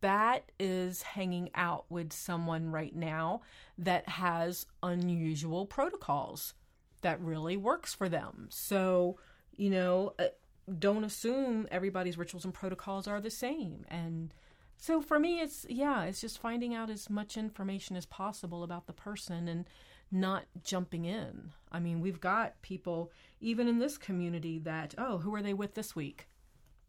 Bat 0.00 0.50
is 0.58 1.02
hanging 1.02 1.50
out 1.54 1.84
with 1.88 2.12
someone 2.12 2.70
right 2.70 2.94
now 2.94 3.42
that 3.78 4.08
has 4.08 4.66
unusual 4.82 5.66
protocols 5.66 6.54
that 7.02 7.20
really 7.20 7.56
works 7.56 7.94
for 7.94 8.08
them. 8.08 8.48
So, 8.50 9.18
you 9.56 9.70
know, 9.70 10.14
uh, 10.18 10.26
don't 10.78 11.04
assume 11.04 11.66
everybody's 11.70 12.18
rituals 12.18 12.44
and 12.44 12.54
protocols 12.54 13.06
are 13.06 13.20
the 13.20 13.30
same. 13.30 13.84
And 13.88 14.32
so 14.76 15.00
for 15.00 15.18
me, 15.18 15.40
it's, 15.40 15.66
yeah, 15.68 16.04
it's 16.04 16.20
just 16.20 16.40
finding 16.40 16.74
out 16.74 16.90
as 16.90 17.10
much 17.10 17.36
information 17.36 17.96
as 17.96 18.06
possible 18.06 18.62
about 18.62 18.86
the 18.86 18.92
person 18.92 19.48
and 19.48 19.66
not 20.10 20.44
jumping 20.62 21.04
in. 21.04 21.52
I 21.70 21.78
mean, 21.80 22.00
we've 22.00 22.20
got 22.20 22.60
people, 22.62 23.12
even 23.40 23.68
in 23.68 23.78
this 23.78 23.96
community, 23.96 24.58
that, 24.60 24.94
oh, 24.98 25.18
who 25.18 25.34
are 25.34 25.42
they 25.42 25.54
with 25.54 25.74
this 25.74 25.94
week? 25.94 26.28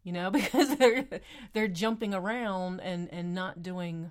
You 0.02 0.12
know, 0.12 0.30
because 0.32 0.76
they're 0.76 1.06
they're 1.52 1.68
jumping 1.68 2.14
around 2.14 2.80
and 2.80 3.08
and 3.12 3.34
not 3.34 3.62
doing 3.62 4.10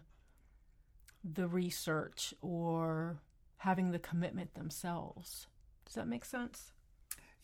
the 1.23 1.47
research 1.47 2.33
or 2.41 3.17
having 3.57 3.91
the 3.91 3.99
commitment 3.99 4.55
themselves. 4.55 5.47
Does 5.85 5.95
that 5.95 6.07
make 6.07 6.25
sense? 6.25 6.71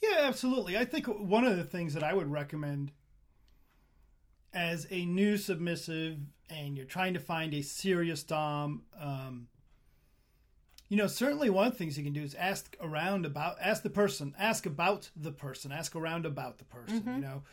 Yeah, 0.02 0.22
absolutely. 0.22 0.78
I 0.78 0.86
think 0.86 1.08
one 1.08 1.44
of 1.44 1.58
the 1.58 1.64
things 1.64 1.94
that 1.94 2.04
I 2.04 2.14
would 2.14 2.32
recommend 2.32 2.92
as 4.54 4.88
a 4.90 5.06
new 5.06 5.38
submissive 5.38 6.18
and 6.50 6.78
you're 6.78 6.86
trying 6.86 7.14
to 7.14 7.20
find 7.20 7.54
a 7.54 7.62
serious 7.62 8.24
dom 8.24 8.84
um, 9.00 9.48
you 10.90 10.98
know 10.98 11.08
certainly 11.08 11.50
one 11.50 11.68
of 11.68 11.74
the 11.74 11.78
things 11.78 11.98
you 11.98 12.04
can 12.04 12.14
do 12.14 12.24
is 12.24 12.36
ask 12.36 12.76
around 12.82 13.26
about 13.26 13.58
ask 13.62 13.84
the 13.84 13.90
person 13.90 14.34
ask 14.40 14.66
about 14.66 15.10
the 15.16 15.32
person 15.32 15.72
ask 15.72 15.96
around 15.96 16.26
about 16.26 16.58
the 16.58 16.64
person 16.66 17.02
mm-hmm. 17.02 17.16
you 17.16 17.22
know. 17.22 17.44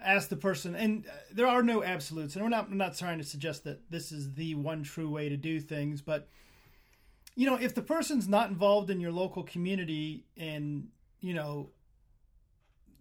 Ask 0.00 0.30
the 0.30 0.36
person 0.36 0.74
and 0.74 1.06
uh, 1.06 1.10
there 1.32 1.46
are 1.46 1.62
no 1.62 1.84
absolutes 1.84 2.34
and 2.34 2.42
we're 2.42 2.48
not 2.48 2.68
I'm 2.70 2.78
not 2.78 2.96
trying 2.96 3.18
to 3.18 3.24
suggest 3.24 3.64
that 3.64 3.90
this 3.90 4.10
is 4.10 4.34
the 4.34 4.54
one 4.54 4.82
true 4.82 5.08
way 5.08 5.28
to 5.28 5.36
do 5.36 5.60
things 5.60 6.00
but 6.00 6.28
you 7.36 7.46
know 7.46 7.56
if 7.56 7.74
the 7.74 7.82
person's 7.82 8.26
not 8.26 8.48
involved 8.48 8.88
in 8.88 9.00
your 9.00 9.12
local 9.12 9.42
community 9.42 10.24
and 10.36 10.88
you 11.20 11.34
know 11.34 11.68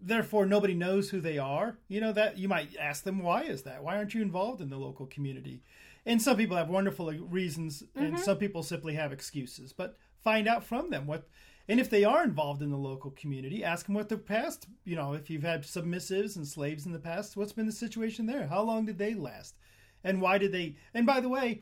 therefore 0.02 0.46
nobody 0.46 0.74
knows 0.74 1.10
who 1.10 1.22
they 1.22 1.38
are 1.38 1.78
you 1.88 2.02
know 2.02 2.12
that 2.12 2.38
you 2.38 2.50
might 2.50 2.76
ask 2.78 3.04
them 3.04 3.20
why 3.20 3.44
is 3.44 3.64
that? 3.64 3.82
Why 3.82 3.96
aren't 3.96 4.14
you 4.14 4.22
involved 4.22 4.62
in 4.62 4.70
the 4.70 4.78
local 4.78 5.06
community 5.06 5.64
and 6.06 6.22
some 6.22 6.38
people 6.38 6.58
have 6.58 6.70
wonderful 6.70 7.12
reasons 7.12 7.84
mm-hmm. 7.84 8.06
and 8.06 8.20
some 8.20 8.38
people 8.38 8.64
simply 8.64 8.96
have 8.96 9.12
excuses 9.12 9.74
but 9.74 9.98
find 10.24 10.48
out 10.48 10.64
from 10.64 10.90
them 10.90 11.08
what 11.08 11.28
and 11.68 11.80
if 11.80 11.90
they 11.90 12.04
are 12.04 12.24
involved 12.24 12.62
in 12.62 12.70
the 12.70 12.78
local 12.78 13.12
community, 13.12 13.64
ask 13.64 13.86
them 13.86 13.96
what 13.96 14.10
their 14.10 14.18
past, 14.18 14.68
you 14.84 14.96
know, 14.96 15.14
if 15.14 15.30
you've 15.30 15.44
had 15.44 15.64
submissives 15.64 16.36
and 16.36 16.48
slaves 16.48 16.86
in 16.86 16.92
the 16.92 17.00
past, 17.00 17.38
what's 17.38 17.54
been 17.54 17.66
the 17.66 17.72
situation 17.72 18.26
there? 18.26 18.48
How 18.48 18.62
long 18.62 18.86
did 18.86 18.98
they 18.98 19.14
last? 19.14 19.56
And 20.04 20.22
why 20.22 20.38
did 20.38 20.52
they? 20.52 20.76
And 20.94 21.06
by 21.06 21.22
the 21.22 21.30
way, 21.30 21.62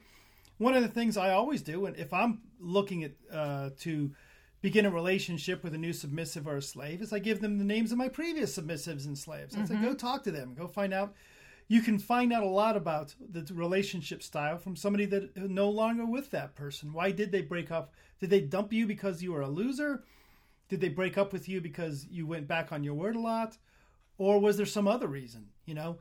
one 0.57 0.73
of 0.73 0.81
the 0.81 0.89
things 0.89 1.17
I 1.17 1.31
always 1.31 1.61
do, 1.61 1.85
and 1.85 1.95
if 1.95 2.13
I'm 2.13 2.41
looking 2.59 3.03
at 3.03 3.11
uh, 3.31 3.69
to 3.81 4.11
begin 4.61 4.85
a 4.85 4.89
relationship 4.89 5.63
with 5.63 5.73
a 5.73 5.77
new 5.77 5.93
submissive 5.93 6.47
or 6.47 6.57
a 6.57 6.61
slave, 6.61 7.01
is 7.01 7.13
I 7.13 7.19
give 7.19 7.41
them 7.41 7.57
the 7.57 7.63
names 7.63 7.91
of 7.91 7.97
my 7.97 8.09
previous 8.09 8.57
submissives 8.57 9.05
and 9.05 9.17
slaves. 9.17 9.55
I 9.55 9.59
mm-hmm. 9.59 9.75
say, 9.75 9.81
go 9.81 9.93
talk 9.93 10.23
to 10.23 10.31
them, 10.31 10.55
go 10.57 10.67
find 10.67 10.93
out. 10.93 11.13
You 11.71 11.81
can 11.81 11.99
find 11.99 12.33
out 12.33 12.41
a 12.41 12.47
lot 12.47 12.75
about 12.75 13.13
the 13.19 13.45
relationship 13.53 14.23
style 14.23 14.57
from 14.57 14.75
somebody 14.75 15.05
that 15.05 15.37
no 15.37 15.69
longer 15.69 16.03
with 16.03 16.31
that 16.31 16.55
person. 16.55 16.91
Why 16.91 17.11
did 17.11 17.31
they 17.31 17.43
break 17.43 17.69
up? 17.69 17.93
Did 18.19 18.31
they 18.31 18.41
dump 18.41 18.73
you 18.73 18.87
because 18.87 19.21
you 19.21 19.31
were 19.31 19.41
a 19.41 19.47
loser? 19.47 20.03
Did 20.67 20.81
they 20.81 20.89
break 20.89 21.15
up 21.15 21.31
with 21.31 21.47
you 21.47 21.61
because 21.61 22.07
you 22.09 22.25
went 22.25 22.47
back 22.47 22.71
on 22.71 22.83
your 22.83 22.95
word 22.95 23.15
a 23.15 23.19
lot? 23.19 23.57
Or 24.17 24.39
was 24.39 24.57
there 24.57 24.65
some 24.65 24.87
other 24.87 25.07
reason? 25.07 25.49
You 25.65 25.75
know, 25.75 25.99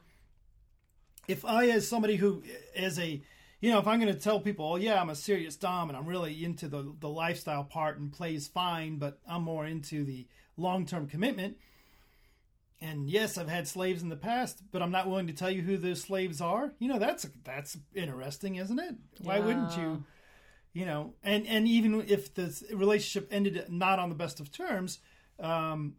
if 1.28 1.44
I, 1.44 1.68
as 1.68 1.86
somebody 1.86 2.16
who, 2.16 2.42
as 2.74 2.98
a, 2.98 3.22
you 3.60 3.70
know, 3.70 3.78
if 3.78 3.86
I'm 3.86 4.00
going 4.00 4.12
to 4.12 4.18
tell 4.18 4.40
people, 4.40 4.64
oh, 4.64 4.76
yeah, 4.76 4.98
I'm 4.98 5.10
a 5.10 5.14
serious 5.14 5.56
Dom 5.56 5.90
and 5.90 5.98
I'm 5.98 6.06
really 6.06 6.44
into 6.44 6.68
the, 6.68 6.94
the 6.98 7.10
lifestyle 7.10 7.64
part 7.64 7.98
and 7.98 8.10
plays 8.10 8.48
fine, 8.48 8.96
but 8.96 9.18
I'm 9.28 9.42
more 9.42 9.66
into 9.66 10.02
the 10.02 10.26
long 10.56 10.86
term 10.86 11.06
commitment. 11.06 11.58
And 12.80 13.10
yes, 13.10 13.36
I've 13.36 13.48
had 13.48 13.66
slaves 13.66 14.02
in 14.02 14.08
the 14.08 14.16
past, 14.16 14.62
but 14.70 14.82
I'm 14.82 14.92
not 14.92 15.08
willing 15.08 15.26
to 15.26 15.32
tell 15.32 15.50
you 15.50 15.62
who 15.62 15.76
those 15.76 16.00
slaves 16.00 16.40
are. 16.40 16.72
You 16.78 16.88
know, 16.88 16.98
that's 16.98 17.26
that's 17.44 17.76
interesting, 17.94 18.56
isn't 18.56 18.78
it? 18.78 18.94
Why 19.20 19.40
wouldn't 19.40 19.76
you? 19.76 20.04
you 20.72 20.84
know, 20.86 21.14
and 21.22 21.46
and 21.46 21.66
even 21.66 22.04
if 22.06 22.34
the 22.34 22.54
relationship 22.72 23.28
ended 23.32 23.64
not 23.68 23.98
on 23.98 24.10
the 24.10 24.14
best 24.14 24.38
of 24.38 24.52
terms, 24.52 25.00
um, 25.40 25.96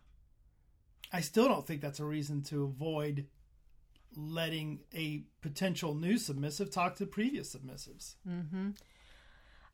I 1.11 1.21
still 1.21 1.49
don't 1.49 1.67
think 1.67 1.81
that's 1.81 1.99
a 1.99 2.05
reason 2.05 2.43
to 2.43 2.63
avoid 2.63 3.27
letting 4.15 4.79
a 4.95 5.23
potential 5.41 5.93
new 5.93 6.17
submissive 6.17 6.71
talk 6.71 6.95
to 6.95 7.05
previous 7.05 7.55
submissives. 7.55 8.15
Mm-hmm. 8.27 8.69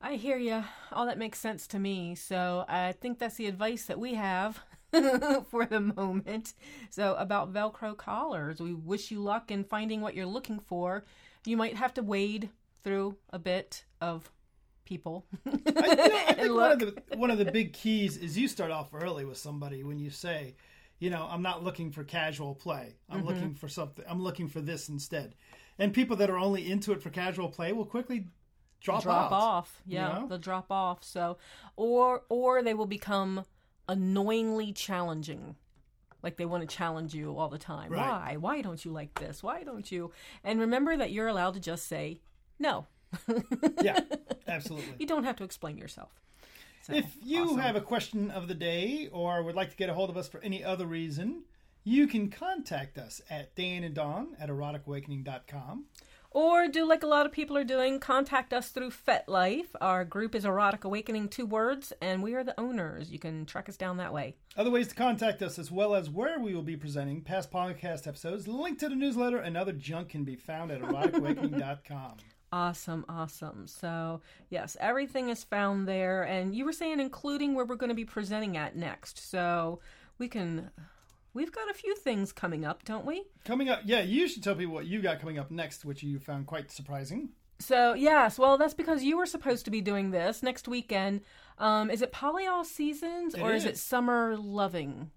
I 0.01 0.15
hear 0.15 0.37
you. 0.37 0.63
All 0.91 1.05
that 1.05 1.17
makes 1.17 1.39
sense 1.39 1.67
to 1.67 1.79
me. 1.79 2.15
So 2.15 2.65
I 2.67 2.93
think 2.93 3.19
that's 3.19 3.35
the 3.35 3.47
advice 3.47 3.85
that 3.85 3.99
we 3.99 4.15
have 4.15 4.59
for 5.49 5.65
the 5.65 5.79
moment. 5.79 6.53
So 6.89 7.15
about 7.15 7.53
Velcro 7.53 7.95
collars, 7.97 8.59
we 8.59 8.73
wish 8.73 9.11
you 9.11 9.19
luck 9.19 9.51
in 9.51 9.63
finding 9.63 10.01
what 10.01 10.15
you're 10.15 10.25
looking 10.25 10.59
for. 10.59 11.05
You 11.45 11.57
might 11.57 11.75
have 11.75 11.93
to 11.95 12.03
wade 12.03 12.49
through 12.83 13.17
a 13.31 13.39
bit 13.39 13.83
of 14.01 14.31
people. 14.85 15.25
I, 15.45 15.49
you 15.49 15.63
know, 15.65 16.25
I 16.27 16.33
think 16.33 16.55
one 16.55 16.71
of 16.71 16.79
the 16.79 17.17
one 17.17 17.31
of 17.31 17.37
the 17.37 17.51
big 17.51 17.73
keys 17.73 18.17
is 18.17 18.37
you 18.37 18.47
start 18.47 18.71
off 18.71 18.93
early 18.93 19.25
with 19.25 19.37
somebody 19.37 19.83
when 19.83 19.99
you 19.99 20.09
say, 20.09 20.55
you 20.99 21.09
know, 21.09 21.27
I'm 21.29 21.41
not 21.41 21.63
looking 21.63 21.91
for 21.91 22.03
casual 22.03 22.55
play. 22.55 22.95
I'm 23.09 23.19
mm-hmm. 23.19 23.27
looking 23.27 23.53
for 23.55 23.67
something. 23.67 24.05
I'm 24.07 24.21
looking 24.21 24.47
for 24.47 24.61
this 24.61 24.89
instead. 24.89 25.35
And 25.77 25.93
people 25.93 26.15
that 26.17 26.29
are 26.29 26.37
only 26.37 26.71
into 26.71 26.93
it 26.93 27.01
for 27.01 27.09
casual 27.09 27.49
play 27.49 27.73
will 27.73 27.85
quickly 27.85 28.27
drop, 28.79 29.03
drop 29.03 29.31
off. 29.31 29.81
Yeah, 29.85 30.13
you 30.13 30.21
know? 30.21 30.27
they'll 30.27 30.37
drop 30.37 30.71
off. 30.71 31.03
So, 31.03 31.37
or 31.75 32.23
or 32.29 32.63
they 32.63 32.73
will 32.73 32.85
become 32.85 33.43
annoyingly 33.87 34.73
challenging. 34.73 35.55
Like 36.23 36.37
they 36.37 36.45
want 36.45 36.67
to 36.67 36.75
challenge 36.75 37.13
you 37.13 37.37
all 37.37 37.49
the 37.49 37.57
time. 37.57 37.91
Right. 37.91 38.07
Why? 38.07 38.37
Why 38.37 38.61
don't 38.61 38.83
you 38.83 38.91
like 38.91 39.13
this? 39.19 39.43
Why 39.43 39.63
don't 39.63 39.91
you? 39.91 40.11
And 40.43 40.59
remember 40.59 40.97
that 40.97 41.11
you're 41.11 41.27
allowed 41.27 41.53
to 41.53 41.59
just 41.59 41.87
say 41.87 42.19
no 42.57 42.87
yeah, 43.81 44.01
absolutely. 44.47 44.95
You 44.99 45.07
don't 45.07 45.23
have 45.23 45.35
to 45.37 45.43
explain 45.43 45.77
yourself. 45.77 46.09
So, 46.83 46.93
if 46.93 47.15
you 47.23 47.45
awesome. 47.45 47.59
have 47.59 47.75
a 47.75 47.81
question 47.81 48.31
of 48.31 48.47
the 48.47 48.53
day 48.53 49.09
or 49.11 49.41
would 49.43 49.55
like 49.55 49.71
to 49.71 49.75
get 49.75 49.89
a 49.89 49.93
hold 49.93 50.09
of 50.09 50.17
us 50.17 50.27
for 50.27 50.39
any 50.41 50.63
other 50.63 50.85
reason, 50.85 51.43
you 51.83 52.07
can 52.07 52.29
contact 52.29 52.97
us 52.97 53.21
at 53.29 53.55
Dan 53.55 53.83
and 53.83 53.95
Dawn 53.95 54.35
at 54.39 54.49
eroticawakening.com. 54.49 55.85
Or 56.35 56.67
do 56.67 56.85
like 56.85 57.01
a 57.01 57.07
lot 57.07 57.25
of 57.25 57.31
people 57.31 57.55
are 57.55 57.63
doing, 57.63 57.97
contact 57.97 58.51
us 58.51 58.67
through 58.67 58.89
FetLife. 58.89 59.67
Our 59.79 60.03
group 60.03 60.35
is 60.35 60.43
Erotic 60.43 60.83
Awakening, 60.83 61.29
two 61.29 61.45
words, 61.45 61.93
and 62.01 62.21
we 62.21 62.33
are 62.33 62.43
the 62.43 62.59
owners. 62.59 63.09
You 63.09 63.19
can 63.19 63.45
track 63.45 63.69
us 63.69 63.77
down 63.77 63.95
that 63.97 64.11
way. 64.11 64.35
Other 64.57 64.69
ways 64.69 64.89
to 64.89 64.95
contact 64.95 65.41
us, 65.41 65.57
as 65.57 65.71
well 65.71 65.95
as 65.95 66.09
where 66.09 66.37
we 66.37 66.53
will 66.53 66.61
be 66.61 66.75
presenting 66.75 67.21
past 67.21 67.51
podcast 67.51 68.05
episodes, 68.05 68.49
link 68.49 68.79
to 68.79 68.89
the 68.89 68.95
newsletter, 68.95 69.37
and 69.37 69.55
other 69.55 69.71
junk 69.71 70.09
can 70.09 70.25
be 70.25 70.35
found 70.35 70.71
at 70.71 70.81
eroticawakening.com. 70.81 72.17
Awesome, 72.51 73.03
awesome. 73.09 73.67
So, 73.67 74.21
yes, 74.49 74.77
everything 74.79 75.27
is 75.27 75.43
found 75.43 75.89
there. 75.89 76.23
And 76.23 76.55
you 76.55 76.63
were 76.63 76.71
saying, 76.71 77.01
including 77.01 77.53
where 77.53 77.65
we're 77.65 77.75
going 77.75 77.89
to 77.89 77.95
be 77.95 78.05
presenting 78.05 78.55
at 78.55 78.77
next. 78.77 79.29
So, 79.29 79.79
we 80.17 80.29
can. 80.29 80.69
We've 81.35 81.51
got 81.51 81.69
a 81.69 81.73
few 81.73 81.95
things 81.97 82.31
coming 82.31 82.63
up, 82.63 82.85
don't 82.85 83.05
we? 83.05 83.25
Coming 83.43 83.67
up, 83.67 83.81
yeah. 83.83 84.01
You 84.01 84.29
should 84.29 84.41
tell 84.41 84.55
people 84.55 84.73
what 84.73 84.85
you 84.85 85.01
got 85.01 85.19
coming 85.19 85.37
up 85.37 85.51
next, 85.51 85.83
which 85.83 86.01
you 86.01 86.17
found 86.17 86.47
quite 86.47 86.71
surprising. 86.71 87.29
So 87.59 87.93
yes, 87.93 88.39
well, 88.39 88.57
that's 88.57 88.73
because 88.73 89.03
you 89.03 89.17
were 89.17 89.25
supposed 89.25 89.65
to 89.65 89.71
be 89.71 89.81
doing 89.81 90.11
this 90.11 90.41
next 90.41 90.65
weekend. 90.69 91.21
Um, 91.57 91.91
is 91.91 92.01
it 92.01 92.13
Polyall 92.13 92.65
Seasons 92.65 93.35
or 93.35 93.51
is. 93.51 93.63
is 93.63 93.71
it 93.71 93.77
Summer 93.77 94.37
Loving? 94.37 95.11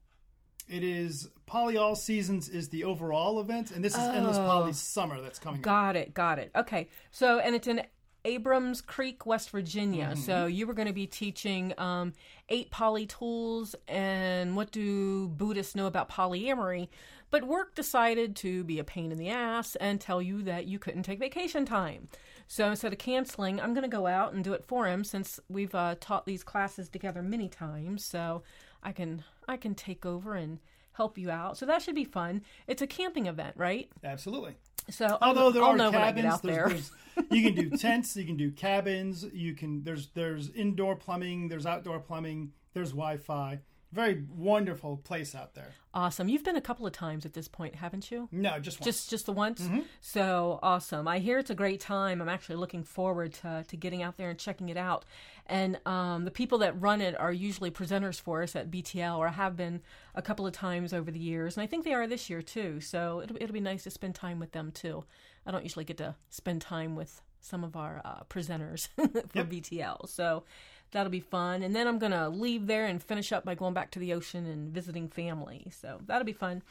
It 0.68 0.82
is 0.82 1.30
Polyall 1.46 1.96
Seasons 1.96 2.48
is 2.48 2.68
the 2.68 2.82
overall 2.82 3.40
event, 3.40 3.70
and 3.70 3.84
this 3.84 3.94
is 3.94 4.00
oh, 4.02 4.12
Endless 4.12 4.38
Poly 4.38 4.72
Summer 4.72 5.20
that's 5.20 5.38
coming. 5.38 5.60
Up. 5.60 5.64
Got 5.64 5.96
up. 5.96 6.02
it, 6.02 6.14
got 6.14 6.38
it. 6.40 6.50
Okay, 6.56 6.88
so 7.12 7.38
and 7.38 7.54
it's 7.54 7.68
in 7.68 7.82
Abrams 8.24 8.80
Creek, 8.80 9.26
West 9.26 9.50
Virginia. 9.50 10.10
Mm-hmm. 10.12 10.20
So 10.20 10.46
you 10.46 10.66
were 10.66 10.74
going 10.74 10.88
to 10.88 10.94
be 10.94 11.06
teaching 11.06 11.72
um, 11.78 12.12
eight 12.48 12.70
poly 12.70 13.06
tools 13.06 13.74
and 13.86 14.56
what 14.56 14.70
do 14.70 15.28
Buddhists 15.28 15.74
know 15.74 15.86
about 15.86 16.10
polyamory. 16.10 16.88
But 17.30 17.44
work 17.44 17.74
decided 17.74 18.36
to 18.36 18.64
be 18.64 18.78
a 18.78 18.84
pain 18.84 19.12
in 19.12 19.18
the 19.18 19.28
ass 19.28 19.76
and 19.76 20.00
tell 20.00 20.22
you 20.22 20.42
that 20.42 20.66
you 20.66 20.78
couldn't 20.78 21.02
take 21.02 21.18
vacation 21.18 21.66
time. 21.66 22.08
So 22.46 22.70
instead 22.70 22.92
of 22.92 22.98
canceling, 22.98 23.60
I'm 23.60 23.74
going 23.74 23.82
to 23.82 23.88
go 23.88 24.06
out 24.06 24.32
and 24.32 24.42
do 24.42 24.54
it 24.54 24.64
for 24.66 24.86
him 24.86 25.04
since 25.04 25.38
we've 25.48 25.74
uh, 25.74 25.96
taught 26.00 26.24
these 26.24 26.42
classes 26.42 26.88
together 26.88 27.22
many 27.22 27.48
times. 27.48 28.04
So 28.04 28.42
I 28.82 28.92
can 28.92 29.24
I 29.46 29.56
can 29.56 29.74
take 29.74 30.06
over 30.06 30.34
and 30.34 30.58
help 30.92 31.18
you 31.18 31.30
out. 31.30 31.56
So 31.56 31.66
that 31.66 31.82
should 31.82 31.94
be 31.94 32.04
fun. 32.04 32.42
It's 32.66 32.82
a 32.82 32.86
camping 32.86 33.26
event, 33.26 33.54
right? 33.56 33.88
Absolutely. 34.02 34.56
So 34.90 35.18
although 35.20 35.50
there 35.50 35.62
I'll 35.62 35.80
are 35.80 35.90
cabins, 35.90 36.40
there's, 36.40 36.70
there's, 36.70 36.90
you 37.30 37.42
can 37.42 37.54
do 37.54 37.70
tents, 37.76 38.16
you 38.16 38.24
can 38.24 38.36
do 38.36 38.50
cabins, 38.50 39.24
you 39.32 39.54
can 39.54 39.82
there's 39.82 40.08
there's 40.08 40.50
indoor 40.50 40.96
plumbing, 40.96 41.48
there's 41.48 41.66
outdoor 41.66 42.00
plumbing, 42.00 42.52
there's 42.74 42.90
Wi-Fi. 42.90 43.60
Very 43.92 44.24
wonderful 44.36 44.98
place 44.98 45.34
out 45.34 45.54
there. 45.54 45.72
Awesome. 45.94 46.28
You've 46.28 46.44
been 46.44 46.56
a 46.56 46.60
couple 46.60 46.86
of 46.86 46.92
times 46.92 47.24
at 47.24 47.32
this 47.32 47.48
point, 47.48 47.74
haven't 47.74 48.10
you? 48.10 48.28
No, 48.30 48.58
just 48.58 48.80
once. 48.80 48.84
Just 48.84 49.10
just 49.10 49.26
the 49.26 49.32
once. 49.32 49.62
Mm-hmm. 49.62 49.80
So 50.02 50.58
awesome. 50.62 51.08
I 51.08 51.20
hear 51.20 51.38
it's 51.38 51.48
a 51.48 51.54
great 51.54 51.80
time. 51.80 52.20
I'm 52.20 52.28
actually 52.28 52.56
looking 52.56 52.84
forward 52.84 53.32
to, 53.34 53.64
to 53.66 53.76
getting 53.76 54.02
out 54.02 54.18
there 54.18 54.28
and 54.28 54.38
checking 54.38 54.68
it 54.68 54.76
out. 54.76 55.06
And 55.46 55.80
um, 55.86 56.26
the 56.26 56.30
people 56.30 56.58
that 56.58 56.78
run 56.78 57.00
it 57.00 57.18
are 57.18 57.32
usually 57.32 57.70
presenters 57.70 58.20
for 58.20 58.42
us 58.42 58.54
at 58.54 58.70
BTL, 58.70 59.16
or 59.16 59.28
have 59.28 59.56
been 59.56 59.80
a 60.14 60.20
couple 60.20 60.46
of 60.46 60.52
times 60.52 60.92
over 60.92 61.10
the 61.10 61.18
years, 61.18 61.56
and 61.56 61.64
I 61.64 61.66
think 61.66 61.84
they 61.84 61.94
are 61.94 62.06
this 62.06 62.28
year 62.28 62.42
too. 62.42 62.80
So 62.80 63.22
it'll 63.22 63.36
it'll 63.36 63.54
be 63.54 63.60
nice 63.60 63.84
to 63.84 63.90
spend 63.90 64.14
time 64.14 64.38
with 64.38 64.52
them 64.52 64.70
too. 64.70 65.04
I 65.46 65.50
don't 65.50 65.62
usually 65.62 65.86
get 65.86 65.96
to 65.96 66.14
spend 66.28 66.60
time 66.60 66.94
with 66.94 67.22
some 67.40 67.64
of 67.64 67.76
our 67.76 68.02
uh, 68.04 68.24
presenters 68.28 68.88
for 68.96 69.44
BTL. 69.44 70.08
So 70.08 70.44
that'll 70.90 71.10
be 71.10 71.20
fun. 71.20 71.62
And 71.62 71.74
then 71.74 71.86
I'm 71.86 71.98
going 71.98 72.12
to 72.12 72.28
leave 72.28 72.66
there 72.66 72.86
and 72.86 73.02
finish 73.02 73.32
up 73.32 73.44
by 73.44 73.54
going 73.54 73.74
back 73.74 73.90
to 73.92 73.98
the 73.98 74.12
ocean 74.12 74.46
and 74.46 74.72
visiting 74.72 75.08
family. 75.08 75.66
So 75.70 76.00
that'll 76.06 76.24
be 76.24 76.32
fun. 76.32 76.62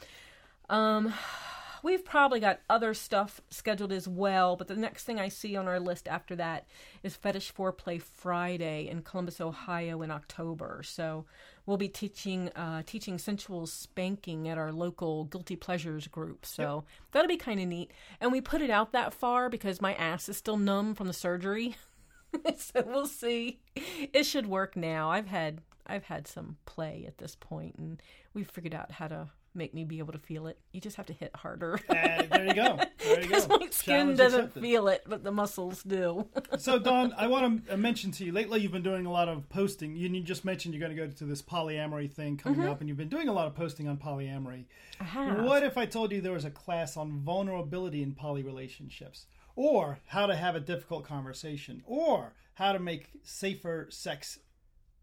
Um, 0.68 1.14
we've 1.82 2.04
probably 2.04 2.40
got 2.40 2.60
other 2.68 2.94
stuff 2.94 3.40
scheduled 3.50 3.92
as 3.92 4.08
well, 4.08 4.56
but 4.56 4.68
the 4.68 4.76
next 4.76 5.04
thing 5.04 5.20
I 5.20 5.28
see 5.28 5.56
on 5.56 5.68
our 5.68 5.80
list 5.80 6.08
after 6.08 6.34
that 6.36 6.66
is 7.02 7.16
Fetish 7.16 7.54
Foreplay 7.54 8.00
Friday 8.02 8.88
in 8.88 9.02
Columbus, 9.02 9.40
Ohio 9.40 10.02
in 10.02 10.10
October. 10.10 10.82
So 10.84 11.24
we'll 11.66 11.76
be 11.76 11.88
teaching 11.88 12.48
uh, 12.50 12.82
teaching 12.86 13.18
sensual 13.18 13.66
spanking 13.66 14.48
at 14.48 14.58
our 14.58 14.72
local 14.72 15.24
Guilty 15.24 15.56
Pleasures 15.56 16.06
group. 16.06 16.44
So 16.44 16.84
that'll 17.12 17.28
be 17.28 17.36
kind 17.36 17.60
of 17.60 17.68
neat. 17.68 17.90
And 18.20 18.32
we 18.32 18.40
put 18.40 18.62
it 18.62 18.70
out 18.70 18.92
that 18.92 19.14
far 19.14 19.48
because 19.48 19.80
my 19.80 19.94
ass 19.94 20.28
is 20.28 20.36
still 20.36 20.56
numb 20.56 20.94
from 20.94 21.06
the 21.06 21.12
surgery. 21.12 21.76
so 22.56 22.82
we'll 22.86 23.06
see. 23.06 23.60
It 24.12 24.24
should 24.24 24.46
work 24.46 24.76
now. 24.76 25.10
I've 25.10 25.26
had 25.26 25.60
I've 25.86 26.04
had 26.04 26.26
some 26.26 26.56
play 26.66 27.04
at 27.06 27.18
this 27.18 27.34
point, 27.34 27.76
and 27.78 28.00
we've 28.34 28.50
figured 28.50 28.74
out 28.74 28.92
how 28.92 29.08
to 29.08 29.28
make 29.54 29.72
me 29.74 29.82
be 29.82 29.98
able 29.98 30.12
to 30.12 30.18
feel 30.18 30.46
it. 30.46 30.58
You 30.72 30.80
just 30.80 30.96
have 30.96 31.06
to 31.06 31.12
hit 31.14 31.34
harder. 31.34 31.80
Uh, 31.88 32.22
there 32.30 32.46
you 32.46 32.54
go. 32.54 32.78
There 33.02 33.22
you 33.22 33.26
Because 33.28 33.46
go. 33.46 33.56
my 33.58 33.66
skin 33.70 33.94
Challenge 33.94 34.18
doesn't 34.18 34.40
accepted. 34.40 34.60
feel 34.62 34.88
it, 34.88 35.02
but 35.06 35.24
the 35.24 35.32
muscles 35.32 35.82
do. 35.82 36.26
So, 36.58 36.78
Dawn, 36.78 37.14
I 37.16 37.26
want 37.28 37.66
to 37.68 37.76
mention 37.76 38.10
to 38.12 38.24
you. 38.24 38.32
Lately, 38.32 38.60
you've 38.60 38.72
been 38.72 38.82
doing 38.82 39.06
a 39.06 39.10
lot 39.10 39.28
of 39.28 39.48
posting. 39.48 39.96
You, 39.96 40.08
you 40.08 40.20
just 40.20 40.44
mentioned 40.44 40.74
you're 40.74 40.80
going 40.86 40.94
to 40.96 41.06
go 41.06 41.10
to 41.10 41.24
this 41.24 41.40
polyamory 41.42 42.12
thing 42.12 42.36
coming 42.36 42.60
Mm-hmm. 42.60 42.68
up, 42.68 42.80
and 42.80 42.88
you've 42.88 42.98
been 42.98 43.08
doing 43.08 43.28
a 43.28 43.32
lot 43.32 43.46
of 43.46 43.54
posting 43.54 43.88
on 43.88 43.96
polyamory. 43.96 44.66
I 45.00 45.04
have. 45.04 45.42
What 45.44 45.62
if 45.62 45.78
I 45.78 45.86
told 45.86 46.12
you 46.12 46.20
there 46.20 46.32
was 46.32 46.44
a 46.44 46.50
class 46.50 46.96
on 46.96 47.20
vulnerability 47.20 48.02
in 48.02 48.12
poly 48.12 48.42
relationships, 48.42 49.26
or 49.58 49.98
how 50.06 50.24
to 50.24 50.36
have 50.36 50.54
a 50.54 50.60
difficult 50.60 51.04
conversation, 51.04 51.82
or 51.84 52.32
how 52.54 52.72
to 52.72 52.78
make 52.78 53.10
safer 53.24 53.88
sex 53.90 54.38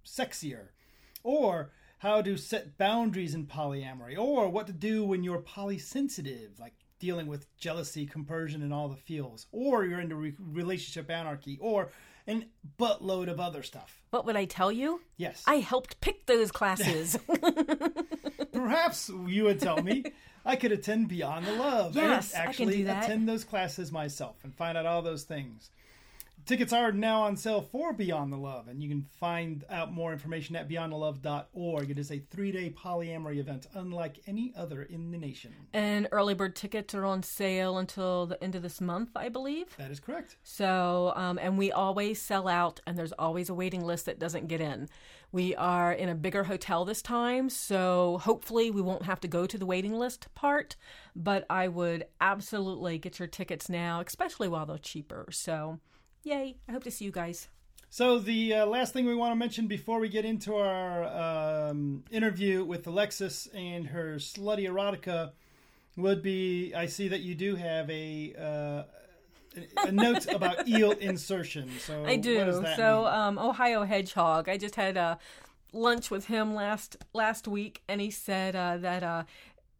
sexier, 0.05 0.67
or 1.23 1.71
how 1.97 2.21
to 2.21 2.37
set 2.37 2.77
boundaries 2.77 3.35
in 3.35 3.45
polyamory, 3.45 4.17
or 4.17 4.47
what 4.47 4.65
to 4.65 4.71
do 4.71 5.03
when 5.03 5.25
you're 5.25 5.41
polysensitive, 5.41 6.57
like 6.57 6.73
dealing 6.99 7.27
with 7.27 7.53
jealousy, 7.57 8.05
compersion, 8.05 8.61
and 8.61 8.73
all 8.73 8.87
the 8.87 8.95
feels, 8.95 9.45
or 9.51 9.83
you're 9.83 9.99
into 9.99 10.15
re- 10.15 10.33
relationship 10.39 11.11
anarchy, 11.11 11.57
or 11.59 11.89
an 12.25 12.45
buttload 12.79 13.29
of 13.29 13.41
other 13.41 13.61
stuff. 13.61 14.01
What 14.11 14.25
would 14.25 14.37
I 14.37 14.45
tell 14.45 14.71
you? 14.71 15.01
Yes. 15.17 15.43
I 15.45 15.55
helped 15.55 15.99
pick 15.99 16.27
those 16.27 16.53
classes. 16.53 17.19
Perhaps 18.53 19.11
you 19.27 19.43
would 19.43 19.59
tell 19.59 19.83
me 19.83 20.05
I 20.45 20.55
could 20.55 20.71
attend 20.71 21.07
Beyond 21.07 21.47
the 21.47 21.53
Love. 21.53 21.95
Yes, 21.95 22.33
I 22.33 22.37
and 22.37 22.43
can 22.43 22.49
actually 22.49 22.77
do 22.77 22.83
that. 22.85 23.05
attend 23.05 23.27
those 23.27 23.43
classes 23.43 23.91
myself 23.91 24.35
and 24.43 24.53
find 24.55 24.77
out 24.77 24.85
all 24.85 25.01
those 25.01 25.23
things. 25.23 25.71
Tickets 26.45 26.71
are 26.73 26.91
now 26.91 27.23
on 27.23 27.35
sale 27.35 27.61
for 27.61 27.91
Beyond 27.91 28.31
the 28.31 28.37
Love, 28.37 28.67
and 28.67 28.83
you 28.83 28.87
can 28.87 29.07
find 29.19 29.65
out 29.67 29.91
more 29.91 30.13
information 30.13 30.55
at 30.55 30.69
beyondthelove.org. 30.69 31.89
It 31.89 31.97
is 31.97 32.11
a 32.11 32.19
three 32.19 32.51
day 32.51 32.69
polyamory 32.69 33.37
event 33.39 33.65
unlike 33.73 34.19
any 34.27 34.53
other 34.55 34.83
in 34.83 35.09
the 35.09 35.17
nation. 35.17 35.51
and 35.73 36.07
early 36.11 36.35
bird 36.35 36.55
tickets 36.55 36.93
are 36.93 37.03
on 37.03 37.23
sale 37.23 37.79
until 37.79 38.27
the 38.27 38.41
end 38.43 38.53
of 38.53 38.61
this 38.61 38.79
month, 38.79 39.09
I 39.15 39.27
believe. 39.29 39.75
That 39.77 39.89
is 39.89 39.99
correct. 39.99 40.37
So, 40.43 41.13
um, 41.15 41.39
and 41.39 41.57
we 41.57 41.71
always 41.71 42.21
sell 42.21 42.47
out, 42.47 42.79
and 42.85 42.95
there's 42.95 43.13
always 43.13 43.49
a 43.49 43.55
waiting 43.55 43.83
list 43.83 44.05
that 44.05 44.19
doesn't 44.19 44.47
get 44.47 44.61
in. 44.61 44.87
We 45.31 45.55
are 45.55 45.91
in 45.91 46.09
a 46.09 46.15
bigger 46.15 46.43
hotel 46.43 46.85
this 46.85 47.01
time, 47.01 47.49
so 47.49 48.19
hopefully 48.21 48.69
we 48.69 48.83
won't 48.83 49.03
have 49.03 49.19
to 49.21 49.27
go 49.27 49.47
to 49.47 49.57
the 49.57 49.65
waiting 49.65 49.95
list 49.95 50.27
part. 50.35 50.75
But 51.15 51.43
I 51.49 51.69
would 51.69 52.05
absolutely 52.21 52.99
get 52.99 53.17
your 53.17 53.27
tickets 53.27 53.67
now, 53.67 53.99
especially 54.05 54.47
while 54.47 54.67
they're 54.67 54.77
cheaper. 54.77 55.27
So, 55.31 55.79
yay! 56.25 56.57
I 56.67 56.71
hope 56.73 56.83
to 56.83 56.91
see 56.91 57.05
you 57.05 57.11
guys. 57.11 57.47
So 57.89 58.19
the 58.19 58.53
uh, 58.53 58.65
last 58.65 58.91
thing 58.91 59.05
we 59.05 59.15
want 59.15 59.31
to 59.31 59.37
mention 59.37 59.67
before 59.67 59.99
we 59.99 60.09
get 60.09 60.25
into 60.25 60.55
our 60.55 61.05
um, 61.69 62.03
interview 62.11 62.65
with 62.65 62.85
Alexis 62.87 63.47
and 63.53 63.87
her 63.87 64.15
slutty 64.15 64.67
erotica 64.67 65.31
would 65.95 66.21
be 66.21 66.73
I 66.75 66.87
see 66.87 67.07
that 67.07 67.21
you 67.21 67.35
do 67.35 67.55
have 67.55 67.89
a 67.89 68.33
uh, 68.37 68.83
a 69.87 69.91
note 69.91 70.27
about 70.33 70.67
eel 70.67 70.91
insertion. 70.91 71.69
So 71.79 72.03
I 72.05 72.17
do. 72.17 72.37
What 72.37 72.45
does 72.47 72.61
that 72.61 72.75
so, 72.75 73.03
mean? 73.03 73.13
um, 73.13 73.39
Ohio 73.39 73.83
Hedgehog. 73.83 74.49
I 74.49 74.57
just 74.57 74.75
had 74.75 74.97
a 74.97 75.17
lunch 75.71 76.11
with 76.11 76.25
him 76.25 76.53
last 76.53 76.97
last 77.13 77.47
week, 77.47 77.81
and 77.87 78.01
he 78.01 78.11
said 78.11 78.55
uh, 78.55 78.77
that 78.77 79.03
uh, 79.03 79.23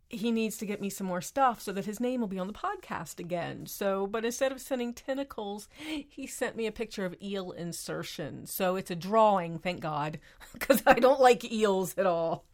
he 0.09 0.31
needs 0.31 0.57
to 0.57 0.65
get 0.65 0.81
me 0.81 0.89
some 0.89 1.07
more 1.07 1.21
stuff 1.21 1.61
so 1.61 1.71
that 1.73 1.85
his 1.85 1.99
name 1.99 2.21
will 2.21 2.27
be 2.27 2.39
on 2.39 2.47
the 2.47 2.53
podcast 2.53 3.19
again. 3.19 3.65
So, 3.65 4.05
but 4.05 4.23
instead 4.23 4.51
of 4.51 4.61
sending 4.61 4.93
tentacles, 4.93 5.67
he 6.07 6.27
sent 6.27 6.55
me 6.55 6.67
a 6.67 6.71
picture 6.71 7.05
of 7.05 7.15
eel 7.21 7.51
insertion. 7.51 8.45
So 8.45 8.75
it's 8.75 8.91
a 8.91 8.95
drawing, 8.95 9.57
thank 9.59 9.79
God, 9.79 10.19
because 10.53 10.83
I 10.85 10.93
don't 10.93 11.19
like 11.19 11.51
eels 11.51 11.97
at 11.97 12.05
all. 12.05 12.45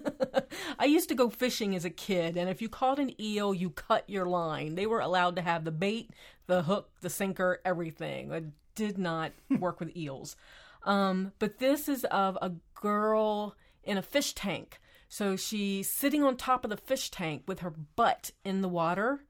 I 0.78 0.84
used 0.86 1.08
to 1.10 1.14
go 1.14 1.30
fishing 1.30 1.74
as 1.76 1.84
a 1.84 1.90
kid, 1.90 2.36
and 2.36 2.50
if 2.50 2.60
you 2.60 2.68
caught 2.68 2.98
an 2.98 3.20
eel, 3.20 3.54
you 3.54 3.70
cut 3.70 4.08
your 4.08 4.26
line. 4.26 4.74
They 4.74 4.86
were 4.86 5.00
allowed 5.00 5.36
to 5.36 5.42
have 5.42 5.64
the 5.64 5.70
bait, 5.70 6.10
the 6.46 6.62
hook, 6.62 6.90
the 7.00 7.10
sinker, 7.10 7.60
everything. 7.64 8.32
I 8.32 8.42
did 8.74 8.98
not 8.98 9.32
work 9.58 9.80
with 9.80 9.96
eels. 9.96 10.36
Um, 10.84 11.32
but 11.38 11.58
this 11.58 11.88
is 11.88 12.04
of 12.04 12.38
a 12.40 12.52
girl 12.74 13.54
in 13.84 13.98
a 13.98 14.02
fish 14.02 14.34
tank. 14.34 14.80
So 15.12 15.34
she's 15.34 15.90
sitting 15.90 16.22
on 16.22 16.36
top 16.36 16.64
of 16.64 16.70
the 16.70 16.76
fish 16.76 17.10
tank 17.10 17.42
with 17.48 17.58
her 17.60 17.70
butt 17.70 18.30
in 18.44 18.62
the 18.62 18.68
water, 18.68 19.24